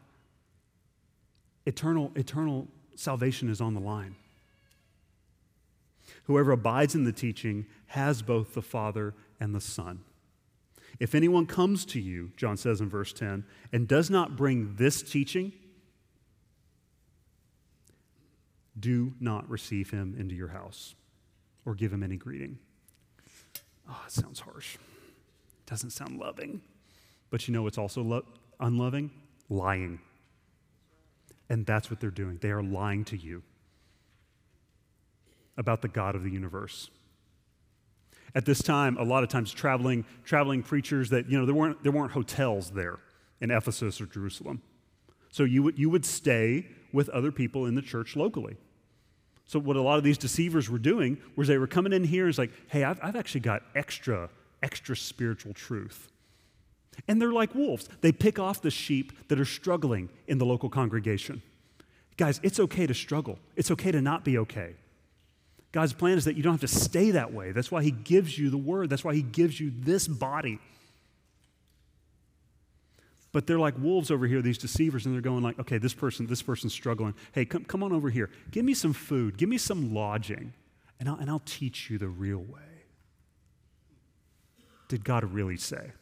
eternal, 1.68 2.10
eternal 2.16 2.66
salvation 2.96 3.48
is 3.48 3.60
on 3.60 3.74
the 3.74 3.80
line. 3.80 4.16
Whoever 6.24 6.52
abides 6.52 6.94
in 6.94 7.04
the 7.04 7.12
teaching 7.12 7.66
has 7.88 8.22
both 8.22 8.54
the 8.54 8.62
Father 8.62 9.14
and 9.38 9.54
the 9.54 9.60
Son. 9.60 10.00
If 10.98 11.14
anyone 11.14 11.46
comes 11.46 11.84
to 11.86 12.00
you, 12.00 12.32
John 12.36 12.56
says 12.56 12.80
in 12.80 12.88
verse 12.88 13.12
10, 13.12 13.44
and 13.72 13.86
does 13.86 14.10
not 14.10 14.36
bring 14.36 14.74
this 14.76 15.02
teaching, 15.02 15.52
do 18.78 19.12
not 19.20 19.48
receive 19.48 19.90
him 19.90 20.16
into 20.18 20.34
your 20.34 20.48
house 20.48 20.94
or 21.64 21.74
give 21.74 21.92
him 21.92 22.02
any 22.02 22.16
greeting. 22.16 22.58
Oh, 23.88 24.02
it 24.06 24.12
sounds 24.12 24.40
harsh. 24.40 24.74
It 24.76 25.66
doesn't 25.66 25.90
sound 25.90 26.18
loving. 26.18 26.62
But 27.30 27.46
you 27.46 27.54
know 27.54 27.62
what's 27.62 27.78
also 27.78 28.02
lo- 28.02 28.26
unloving? 28.58 29.10
Lying. 29.48 30.00
And 31.48 31.64
that's 31.64 31.90
what 31.90 32.00
they're 32.00 32.10
doing. 32.10 32.38
They 32.40 32.50
are 32.50 32.62
lying 32.62 33.04
to 33.06 33.16
you 33.16 33.42
about 35.56 35.82
the 35.82 35.88
God 35.88 36.14
of 36.14 36.22
the 36.22 36.30
universe. 36.30 36.90
At 38.34 38.44
this 38.44 38.62
time, 38.62 38.96
a 38.98 39.02
lot 39.02 39.22
of 39.22 39.28
times 39.28 39.52
traveling, 39.52 40.04
traveling 40.24 40.62
preachers 40.62 41.10
that, 41.10 41.28
you 41.28 41.38
know, 41.38 41.46
there 41.46 41.54
weren't, 41.54 41.82
there 41.82 41.92
weren't 41.92 42.12
hotels 42.12 42.70
there 42.70 42.98
in 43.40 43.50
Ephesus 43.50 44.00
or 44.00 44.06
Jerusalem. 44.06 44.62
So 45.30 45.44
you 45.44 45.62
would, 45.62 45.78
you 45.78 45.90
would 45.90 46.04
stay 46.04 46.66
with 46.92 47.08
other 47.08 47.32
people 47.32 47.66
in 47.66 47.74
the 47.74 47.82
church 47.82 48.16
locally. 48.16 48.56
So 49.44 49.58
what 49.58 49.76
a 49.76 49.82
lot 49.82 49.96
of 49.96 50.04
these 50.04 50.18
deceivers 50.18 50.68
were 50.68 50.78
doing 50.78 51.18
was 51.34 51.48
they 51.48 51.58
were 51.58 51.66
coming 51.66 51.92
in 51.92 52.04
here 52.04 52.24
and 52.24 52.28
it's 52.28 52.38
like, 52.38 52.52
hey, 52.68 52.84
I've, 52.84 53.00
I've 53.02 53.16
actually 53.16 53.40
got 53.40 53.62
extra, 53.74 54.28
extra 54.62 54.94
spiritual 54.94 55.54
truth. 55.54 56.08
And 57.06 57.20
they're 57.20 57.32
like 57.32 57.54
wolves. 57.54 57.88
They 58.00 58.12
pick 58.12 58.38
off 58.38 58.60
the 58.60 58.70
sheep 58.70 59.12
that 59.28 59.38
are 59.38 59.44
struggling 59.44 60.08
in 60.26 60.38
the 60.38 60.46
local 60.46 60.68
congregation. 60.68 61.42
Guys, 62.16 62.40
it's 62.42 62.58
okay 62.58 62.86
to 62.86 62.94
struggle. 62.94 63.38
It's 63.54 63.70
okay 63.70 63.92
to 63.92 64.00
not 64.00 64.24
be 64.24 64.38
okay. 64.38 64.74
God's 65.70 65.92
plan 65.92 66.18
is 66.18 66.24
that 66.24 66.36
you 66.36 66.42
don't 66.42 66.54
have 66.54 66.60
to 66.62 66.68
stay 66.68 67.12
that 67.12 67.32
way. 67.32 67.52
That's 67.52 67.70
why 67.70 67.82
He 67.82 67.90
gives 67.90 68.38
you 68.38 68.50
the 68.50 68.58
word. 68.58 68.90
That's 68.90 69.04
why 69.04 69.14
He 69.14 69.22
gives 69.22 69.60
you 69.60 69.72
this 69.72 70.08
body. 70.08 70.58
But 73.30 73.46
they're 73.46 73.58
like 73.58 73.78
wolves 73.78 74.10
over 74.10 74.26
here, 74.26 74.40
these 74.40 74.58
deceivers, 74.58 75.04
and 75.04 75.14
they're 75.14 75.20
going 75.20 75.42
like, 75.42 75.58
okay, 75.58 75.78
this 75.78 75.94
person, 75.94 76.26
this 76.26 76.42
person's 76.42 76.72
struggling. 76.72 77.14
Hey, 77.32 77.44
come, 77.44 77.64
come 77.64 77.82
on 77.82 77.92
over 77.92 78.08
here. 78.08 78.30
Give 78.50 78.64
me 78.64 78.74
some 78.74 78.94
food. 78.94 79.36
Give 79.36 79.48
me 79.48 79.58
some 79.58 79.92
lodging, 79.94 80.54
and 80.98 81.08
I'll, 81.08 81.16
and 81.16 81.28
I'll 81.28 81.42
teach 81.44 81.90
you 81.90 81.98
the 81.98 82.08
real 82.08 82.38
way. 82.38 82.62
Did 84.88 85.04
God 85.04 85.24
really 85.24 85.58
say? 85.58 85.92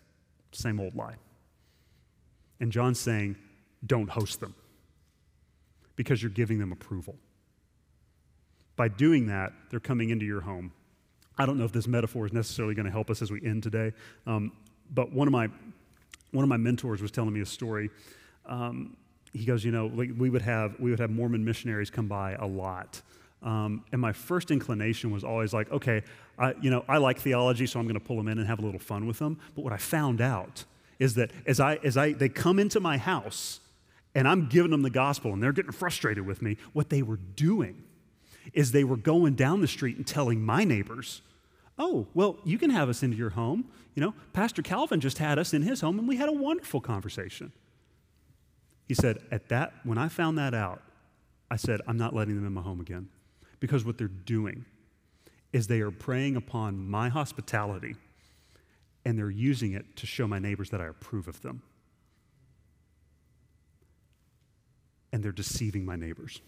Same 0.56 0.80
old 0.80 0.94
lie. 0.94 1.16
And 2.60 2.72
John's 2.72 2.98
saying, 2.98 3.36
don't 3.84 4.08
host 4.08 4.40
them 4.40 4.54
because 5.94 6.22
you're 6.22 6.30
giving 6.30 6.58
them 6.58 6.72
approval. 6.72 7.16
By 8.76 8.88
doing 8.88 9.26
that, 9.26 9.52
they're 9.70 9.80
coming 9.80 10.10
into 10.10 10.24
your 10.24 10.40
home. 10.40 10.72
I 11.38 11.44
don't 11.44 11.58
know 11.58 11.64
if 11.64 11.72
this 11.72 11.86
metaphor 11.86 12.26
is 12.26 12.32
necessarily 12.32 12.74
going 12.74 12.86
to 12.86 12.92
help 12.92 13.10
us 13.10 13.20
as 13.20 13.30
we 13.30 13.42
end 13.44 13.62
today, 13.62 13.92
um, 14.26 14.52
but 14.94 15.12
one 15.12 15.28
of 15.28 15.32
my 15.32 15.48
one 16.32 16.42
of 16.42 16.48
my 16.48 16.56
mentors 16.56 17.00
was 17.00 17.10
telling 17.10 17.32
me 17.32 17.40
a 17.40 17.46
story. 17.46 17.90
Um, 18.46 18.96
he 19.32 19.44
goes, 19.44 19.64
you 19.64 19.70
know, 19.70 19.86
we 19.86 20.30
would 20.30 20.42
have 20.42 20.78
we 20.80 20.90
would 20.90 21.00
have 21.00 21.10
Mormon 21.10 21.44
missionaries 21.44 21.90
come 21.90 22.08
by 22.08 22.32
a 22.34 22.46
lot. 22.46 23.02
Um, 23.46 23.84
and 23.92 24.00
my 24.00 24.12
first 24.12 24.50
inclination 24.50 25.12
was 25.12 25.22
always 25.22 25.54
like, 25.54 25.70
okay, 25.70 26.02
I, 26.36 26.54
you 26.60 26.68
know, 26.68 26.84
I 26.88 26.98
like 26.98 27.20
theology, 27.20 27.64
so 27.66 27.78
I'm 27.78 27.86
going 27.86 27.98
to 27.98 28.04
pull 28.04 28.16
them 28.16 28.26
in 28.26 28.38
and 28.38 28.46
have 28.48 28.58
a 28.58 28.62
little 28.62 28.80
fun 28.80 29.06
with 29.06 29.20
them. 29.20 29.38
But 29.54 29.62
what 29.62 29.72
I 29.72 29.76
found 29.76 30.20
out 30.20 30.64
is 30.98 31.14
that 31.14 31.30
as 31.46 31.60
I, 31.60 31.76
as 31.76 31.96
I, 31.96 32.12
they 32.12 32.28
come 32.28 32.58
into 32.58 32.80
my 32.80 32.98
house 32.98 33.60
and 34.16 34.26
I'm 34.26 34.48
giving 34.48 34.72
them 34.72 34.82
the 34.82 34.90
gospel 34.90 35.32
and 35.32 35.40
they're 35.40 35.52
getting 35.52 35.70
frustrated 35.70 36.26
with 36.26 36.42
me, 36.42 36.56
what 36.72 36.90
they 36.90 37.02
were 37.02 37.18
doing 37.36 37.84
is 38.52 38.72
they 38.72 38.82
were 38.82 38.96
going 38.96 39.36
down 39.36 39.60
the 39.60 39.68
street 39.68 39.96
and 39.96 40.04
telling 40.04 40.42
my 40.42 40.64
neighbors, 40.64 41.22
oh, 41.78 42.08
well, 42.14 42.38
you 42.42 42.58
can 42.58 42.70
have 42.70 42.88
us 42.88 43.04
into 43.04 43.16
your 43.16 43.30
home. 43.30 43.66
You 43.94 44.02
know, 44.02 44.14
Pastor 44.32 44.60
Calvin 44.60 45.00
just 45.00 45.18
had 45.18 45.38
us 45.38 45.54
in 45.54 45.62
his 45.62 45.82
home 45.82 46.00
and 46.00 46.08
we 46.08 46.16
had 46.16 46.28
a 46.28 46.32
wonderful 46.32 46.80
conversation. 46.80 47.52
He 48.88 48.94
said, 48.94 49.18
at 49.30 49.48
that, 49.50 49.72
when 49.84 49.98
I 49.98 50.08
found 50.08 50.36
that 50.38 50.52
out, 50.52 50.82
I 51.48 51.56
said, 51.56 51.80
I'm 51.86 51.96
not 51.96 52.12
letting 52.12 52.34
them 52.34 52.44
in 52.44 52.52
my 52.52 52.62
home 52.62 52.80
again. 52.80 53.08
Because 53.60 53.84
what 53.84 53.98
they're 53.98 54.08
doing 54.08 54.64
is 55.52 55.66
they 55.66 55.80
are 55.80 55.90
preying 55.90 56.36
upon 56.36 56.88
my 56.88 57.08
hospitality 57.08 57.96
and 59.04 59.18
they're 59.18 59.30
using 59.30 59.72
it 59.72 59.96
to 59.96 60.06
show 60.06 60.26
my 60.26 60.38
neighbors 60.38 60.70
that 60.70 60.80
I 60.80 60.86
approve 60.86 61.28
of 61.28 61.40
them. 61.40 61.62
And 65.12 65.22
they're 65.22 65.32
deceiving 65.32 65.84
my 65.84 65.96
neighbors. 65.96 66.40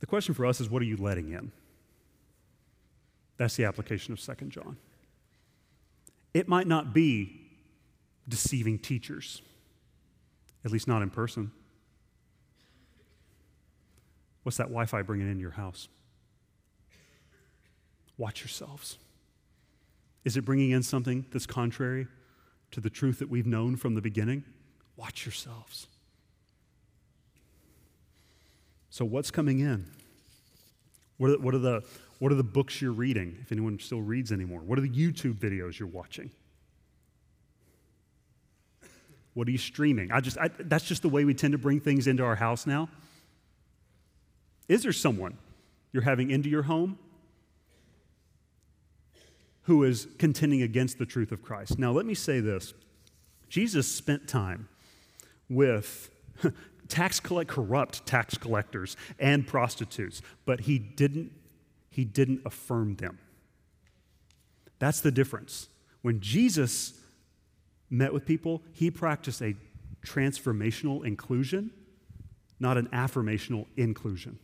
The 0.00 0.06
question 0.06 0.34
for 0.34 0.46
us 0.46 0.60
is 0.60 0.68
what 0.68 0.82
are 0.82 0.86
you 0.86 0.96
letting 0.96 1.32
in? 1.32 1.50
That's 3.38 3.56
the 3.56 3.64
application 3.64 4.12
of 4.12 4.20
2 4.20 4.46
John. 4.46 4.76
It 6.32 6.48
might 6.48 6.66
not 6.66 6.92
be 6.92 7.40
deceiving 8.28 8.78
teachers, 8.78 9.42
at 10.64 10.70
least 10.70 10.86
not 10.86 11.02
in 11.02 11.10
person. 11.10 11.50
What's 14.46 14.58
that 14.58 14.68
Wi 14.68 14.86
Fi 14.86 15.02
bringing 15.02 15.28
in 15.28 15.40
your 15.40 15.50
house? 15.50 15.88
Watch 18.16 18.42
yourselves. 18.42 18.96
Is 20.24 20.36
it 20.36 20.44
bringing 20.44 20.70
in 20.70 20.84
something 20.84 21.26
that's 21.32 21.46
contrary 21.46 22.06
to 22.70 22.80
the 22.80 22.88
truth 22.88 23.18
that 23.18 23.28
we've 23.28 23.44
known 23.44 23.74
from 23.74 23.96
the 23.96 24.00
beginning? 24.00 24.44
Watch 24.96 25.26
yourselves. 25.26 25.88
So, 28.88 29.04
what's 29.04 29.32
coming 29.32 29.58
in? 29.58 29.90
What 31.16 31.30
are, 31.32 31.38
what 31.40 31.52
are, 31.52 31.58
the, 31.58 31.82
what 32.20 32.30
are 32.30 32.36
the 32.36 32.44
books 32.44 32.80
you're 32.80 32.92
reading, 32.92 33.38
if 33.42 33.50
anyone 33.50 33.80
still 33.80 34.00
reads 34.00 34.30
anymore? 34.30 34.60
What 34.60 34.78
are 34.78 34.82
the 34.82 34.88
YouTube 34.88 35.40
videos 35.40 35.80
you're 35.80 35.88
watching? 35.88 36.30
What 39.34 39.48
are 39.48 39.50
you 39.50 39.58
streaming? 39.58 40.12
I 40.12 40.20
just, 40.20 40.38
I, 40.38 40.50
that's 40.56 40.84
just 40.84 41.02
the 41.02 41.08
way 41.08 41.24
we 41.24 41.34
tend 41.34 41.50
to 41.50 41.58
bring 41.58 41.80
things 41.80 42.06
into 42.06 42.22
our 42.22 42.36
house 42.36 42.64
now. 42.64 42.88
Is 44.68 44.82
there 44.82 44.92
someone 44.92 45.38
you're 45.92 46.02
having 46.02 46.30
into 46.30 46.48
your 46.48 46.64
home 46.64 46.98
who 49.62 49.84
is 49.84 50.06
contending 50.18 50.62
against 50.62 50.98
the 50.98 51.06
truth 51.06 51.32
of 51.32 51.42
Christ? 51.42 51.78
Now, 51.78 51.92
let 51.92 52.06
me 52.06 52.14
say 52.14 52.40
this 52.40 52.74
Jesus 53.48 53.86
spent 53.86 54.28
time 54.28 54.68
with 55.48 56.10
tax 56.88 57.20
collect 57.20 57.50
corrupt 57.50 58.06
tax 58.06 58.36
collectors 58.36 58.96
and 59.18 59.46
prostitutes, 59.46 60.22
but 60.44 60.60
he 60.60 60.78
didn't 60.78 61.32
he 61.90 62.04
didn't 62.04 62.42
affirm 62.44 62.96
them. 62.96 63.18
That's 64.78 65.00
the 65.00 65.10
difference. 65.10 65.68
When 66.02 66.20
Jesus 66.20 66.92
met 67.88 68.12
with 68.12 68.26
people, 68.26 68.62
he 68.72 68.90
practiced 68.90 69.40
a 69.40 69.54
transformational 70.04 71.04
inclusion, 71.04 71.70
not 72.60 72.76
an 72.76 72.88
affirmational 72.88 73.66
inclusion. 73.76 74.38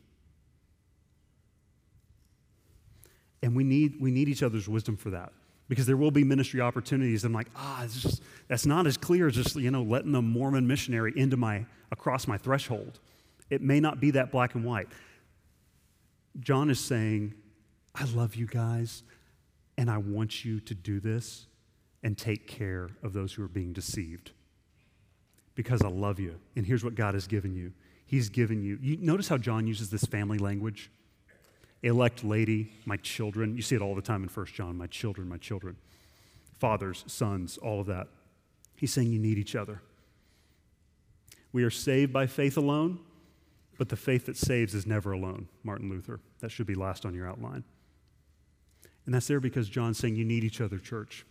And 3.43 3.57
we 3.57 3.64
need, 3.64 4.01
we 4.01 4.11
need 4.11 4.28
each 4.28 4.43
other's 4.43 4.68
wisdom 4.68 4.97
for 4.97 5.11
that 5.11 5.32
because 5.68 5.86
there 5.86 5.97
will 5.97 6.11
be 6.11 6.22
ministry 6.22 6.61
opportunities. 6.61 7.24
I'm 7.24 7.32
like, 7.32 7.49
ah, 7.57 7.86
just, 7.88 8.22
that's 8.49 8.66
not 8.66 8.86
as 8.86 8.97
clear 8.97 9.28
as 9.28 9.34
just, 9.34 9.57
you 9.57 9.70
know, 9.70 9.82
letting 9.82 10.14
a 10.14 10.22
Mormon 10.22 10.66
missionary 10.66 11.12
into 11.16 11.36
my, 11.36 11.66
across 11.90 12.28
my 12.28 12.38
threshold. 12.38 13.01
It 13.51 13.62
may 13.62 13.80
not 13.80 14.01
be 14.01 14.12
that 14.12 14.30
black 14.30 14.55
and 14.55 14.64
white. 14.64 14.88
John 16.40 16.70
is 16.70 16.80
saying, 16.80 17.34
I 17.95 18.05
love 18.05 18.34
you 18.34 18.47
guys, 18.47 19.03
and 19.76 19.90
I 19.90 19.99
want 19.99 20.45
you 20.45 20.61
to 20.61 20.74
do 20.74 21.01
this 21.01 21.47
and 22.03 22.16
take 22.16 22.47
care 22.47 22.90
of 23.03 23.12
those 23.12 23.32
who 23.34 23.45
are 23.45 23.49
being 23.49 23.72
deceived 23.72 24.32
because 25.55 25.82
I 25.82 25.88
love 25.88 26.18
you. 26.18 26.36
And 26.57 26.66
here's 26.66 26.82
what 26.82 26.95
God 26.95 27.14
has 27.14 27.26
given 27.26 27.55
you 27.55 27.72
He's 28.05 28.28
given 28.28 28.62
you. 28.62 28.78
you 28.82 28.99
notice 28.99 29.26
how 29.26 29.38
John 29.38 29.66
uses 29.66 29.88
this 29.88 30.05
family 30.05 30.36
language? 30.36 30.90
Elect 31.83 32.24
lady, 32.24 32.72
my 32.85 32.97
children. 32.99 33.57
You 33.57 33.62
see 33.62 33.74
it 33.74 33.83
all 33.83 33.95
the 33.95 34.03
time 34.03 34.22
in 34.22 34.28
1 34.28 34.47
John 34.47 34.76
my 34.76 34.87
children, 34.87 35.28
my 35.28 35.39
children. 35.39 35.76
Fathers, 36.59 37.05
sons, 37.07 37.59
all 37.59 37.80
of 37.80 37.87
that. 37.87 38.09
He's 38.76 38.93
saying 38.93 39.12
you 39.12 39.18
need 39.18 39.39
each 39.39 39.57
other. 39.57 39.83
We 41.53 41.64
are 41.64 41.70
saved 41.70 42.12
by 42.12 42.26
faith 42.26 42.57
alone, 42.57 42.99
but 43.78 43.89
the 43.89 43.97
faith 43.97 44.26
that 44.26 44.37
saves 44.37 44.74
is 44.74 44.87
never 44.87 45.12
alone, 45.12 45.49
Martin 45.64 45.91
Luther. 45.91 46.20
That 46.41 46.51
should 46.51 46.66
be 46.66 46.74
last 46.74 47.05
on 47.05 47.14
your 47.14 47.28
outline. 47.28 47.64
And 49.05 49.14
that's 49.14 49.26
there 49.26 49.41
because 49.41 49.68
John's 49.68 49.99
saying 49.99 50.16
you 50.16 50.24
need 50.24 50.45
each 50.45 50.61
other, 50.61 50.78
church. 50.78 51.26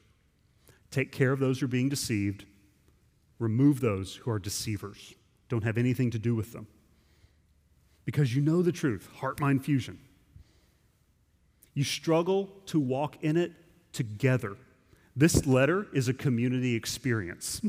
Take 0.92 1.12
care 1.12 1.32
of 1.32 1.40
those 1.40 1.60
who 1.60 1.66
are 1.66 1.70
being 1.70 1.90
deceived, 1.90 2.46
remove 3.40 3.80
those 3.80 4.16
who 4.16 4.32
are 4.32 4.40
deceivers. 4.40 5.16
Don't 5.48 5.64
have 5.64 5.78
anything 5.78 6.12
to 6.12 6.20
do 6.20 6.36
with 6.36 6.52
them. 6.52 6.68
Because 8.04 8.36
you 8.36 8.42
know 8.42 8.62
the 8.62 8.72
truth, 8.72 9.10
heart 9.16 9.40
mind 9.40 9.64
fusion. 9.64 10.00
You 11.74 11.84
struggle 11.84 12.50
to 12.68 12.80
walk 12.80 13.18
in 13.22 13.38
it 13.38 13.54
together. 13.94 14.58
This 15.16 15.46
letter 15.46 15.88
is 15.94 16.08
a 16.08 16.14
community 16.14 16.76
experience. 16.76 17.62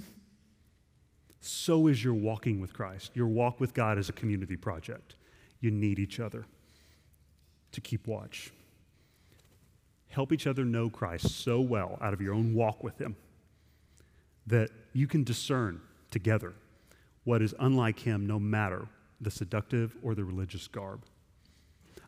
so 1.41 1.87
is 1.87 2.03
your 2.03 2.15
walking 2.15 2.61
with 2.61 2.73
Christ. 2.73 3.13
Your 3.15 3.27
walk 3.27 3.61
with 3.61 3.75
God 3.75 3.99
is 3.99 4.09
a 4.09 4.13
community 4.13 4.57
project. 4.57 5.17
you 5.61 5.71
need 5.71 6.01
each 6.01 6.19
other 6.19 6.45
to 7.71 7.81
keep 7.81 8.07
watch. 8.07 8.53
Help 10.09 10.33
each 10.33 10.47
other 10.47 10.65
know 10.65 10.91
Christ 10.91 11.31
so 11.43 11.61
well 11.61 11.99
out 12.01 12.13
of 12.13 12.21
your 12.21 12.35
own 12.35 12.55
walk 12.55 12.85
with 12.85 12.99
Him 12.99 13.17
that 14.47 14.71
you 14.93 15.07
can 15.07 15.25
discern 15.25 15.81
together 16.11 16.53
what 17.25 17.41
is 17.41 17.55
unlike 17.59 18.01
Him 18.01 18.27
no 18.27 18.39
matter 18.39 18.89
the 19.21 19.31
seductive 19.31 19.97
or 20.03 20.15
the 20.15 20.25
religious 20.25 20.69
garb. 20.69 21.05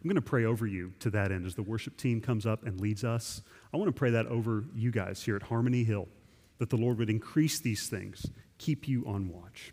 I'm 0.05 0.09
going 0.09 0.17
to 0.17 0.21
pray 0.21 0.45
over 0.45 0.67
you 0.67 0.93
to 1.01 1.09
that 1.11 1.33
end 1.33 1.47
as 1.47 1.55
the 1.55 1.63
worship 1.63 1.97
team 1.97 2.21
comes 2.21 2.45
up 2.45 2.67
and 2.67 2.79
leads 2.79 3.05
us. 3.05 3.41
I 3.73 3.79
want 3.79 3.89
to 3.89 3.99
pray 3.99 4.11
that 4.11 4.27
over 4.27 4.65
you 4.75 4.91
guys 4.91 5.23
here 5.23 5.35
at 5.35 5.45
Harmony 5.45 5.83
Hill, 5.83 6.09
that 6.59 6.69
the 6.69 6.77
Lord 6.77 6.99
would 6.99 7.09
increase 7.09 7.59
these 7.59 7.89
things, 7.89 8.27
keep 8.59 8.87
you 8.87 9.07
on 9.07 9.31
watch. 9.31 9.73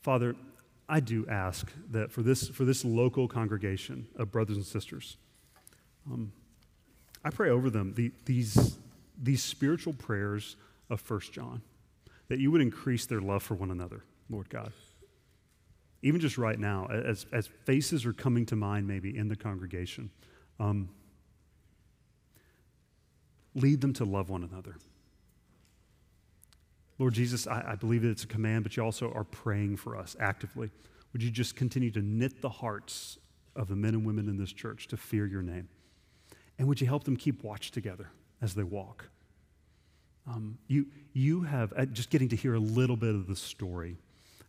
Father, 0.00 0.34
I 0.88 1.00
do 1.00 1.26
ask 1.28 1.70
that 1.90 2.10
for 2.10 2.22
this, 2.22 2.48
for 2.48 2.64
this 2.64 2.82
local 2.82 3.28
congregation 3.28 4.06
of 4.16 4.32
brothers 4.32 4.56
and 4.56 4.64
sisters, 4.64 5.18
um, 6.10 6.32
I 7.22 7.28
pray 7.28 7.50
over 7.50 7.68
them 7.68 7.92
the, 7.94 8.10
these, 8.24 8.78
these 9.22 9.42
spiritual 9.42 9.92
prayers 9.92 10.56
of 10.88 10.98
First 10.98 11.34
John, 11.34 11.60
that 12.28 12.38
you 12.38 12.50
would 12.50 12.62
increase 12.62 13.04
their 13.04 13.20
love 13.20 13.42
for 13.42 13.54
one 13.54 13.70
another, 13.70 14.02
Lord 14.30 14.48
God 14.48 14.72
even 16.04 16.20
just 16.20 16.36
right 16.36 16.58
now, 16.58 16.86
as, 16.86 17.24
as 17.32 17.46
faces 17.46 18.04
are 18.04 18.12
coming 18.12 18.44
to 18.44 18.54
mind 18.54 18.86
maybe 18.86 19.16
in 19.16 19.26
the 19.26 19.34
congregation, 19.34 20.10
um, 20.60 20.90
lead 23.54 23.80
them 23.80 23.94
to 23.94 24.04
love 24.04 24.28
one 24.28 24.44
another. 24.44 24.76
Lord 26.98 27.14
Jesus, 27.14 27.46
I, 27.46 27.70
I 27.72 27.74
believe 27.76 28.02
that 28.02 28.10
it's 28.10 28.24
a 28.24 28.28
command, 28.28 28.64
but 28.64 28.76
you 28.76 28.84
also 28.84 29.10
are 29.12 29.24
praying 29.24 29.78
for 29.78 29.96
us 29.96 30.14
actively. 30.20 30.70
Would 31.14 31.22
you 31.22 31.30
just 31.30 31.56
continue 31.56 31.90
to 31.92 32.02
knit 32.02 32.42
the 32.42 32.50
hearts 32.50 33.18
of 33.56 33.68
the 33.68 33.76
men 33.76 33.94
and 33.94 34.04
women 34.04 34.28
in 34.28 34.36
this 34.36 34.52
church 34.52 34.88
to 34.88 34.98
fear 34.98 35.26
your 35.26 35.42
name? 35.42 35.70
And 36.58 36.68
would 36.68 36.82
you 36.82 36.86
help 36.86 37.04
them 37.04 37.16
keep 37.16 37.42
watch 37.42 37.70
together 37.70 38.10
as 38.42 38.54
they 38.54 38.62
walk? 38.62 39.08
Um, 40.26 40.58
you, 40.68 40.86
you 41.14 41.44
have, 41.44 41.72
uh, 41.74 41.86
just 41.86 42.10
getting 42.10 42.28
to 42.28 42.36
hear 42.36 42.54
a 42.54 42.60
little 42.60 42.96
bit 42.96 43.14
of 43.14 43.26
the 43.26 43.36
story 43.36 43.96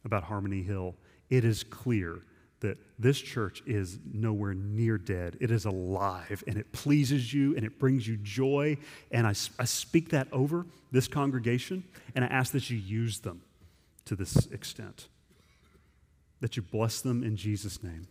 about 0.03 0.23
Harmony 0.23 0.61
Hill 0.61 0.95
it 1.29 1.43
is 1.43 1.63
clear 1.63 2.21
that 2.61 2.77
this 2.97 3.19
church 3.19 3.61
is 3.65 3.99
nowhere 4.11 4.53
near 4.53 4.97
dead. 4.97 5.37
It 5.39 5.51
is 5.51 5.65
alive 5.65 6.43
and 6.47 6.57
it 6.57 6.71
pleases 6.71 7.33
you 7.33 7.55
and 7.55 7.65
it 7.65 7.77
brings 7.77 8.07
you 8.07 8.17
joy. 8.17 8.77
And 9.11 9.27
I, 9.27 9.33
I 9.59 9.65
speak 9.65 10.09
that 10.09 10.27
over 10.31 10.65
this 10.91 11.07
congregation 11.07 11.83
and 12.15 12.23
I 12.23 12.27
ask 12.27 12.53
that 12.53 12.69
you 12.69 12.77
use 12.77 13.19
them 13.19 13.41
to 14.05 14.15
this 14.15 14.47
extent, 14.47 15.07
that 16.39 16.55
you 16.55 16.63
bless 16.63 17.01
them 17.01 17.23
in 17.23 17.35
Jesus' 17.35 17.83
name. 17.83 18.07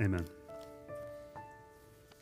Amen. 0.00 0.26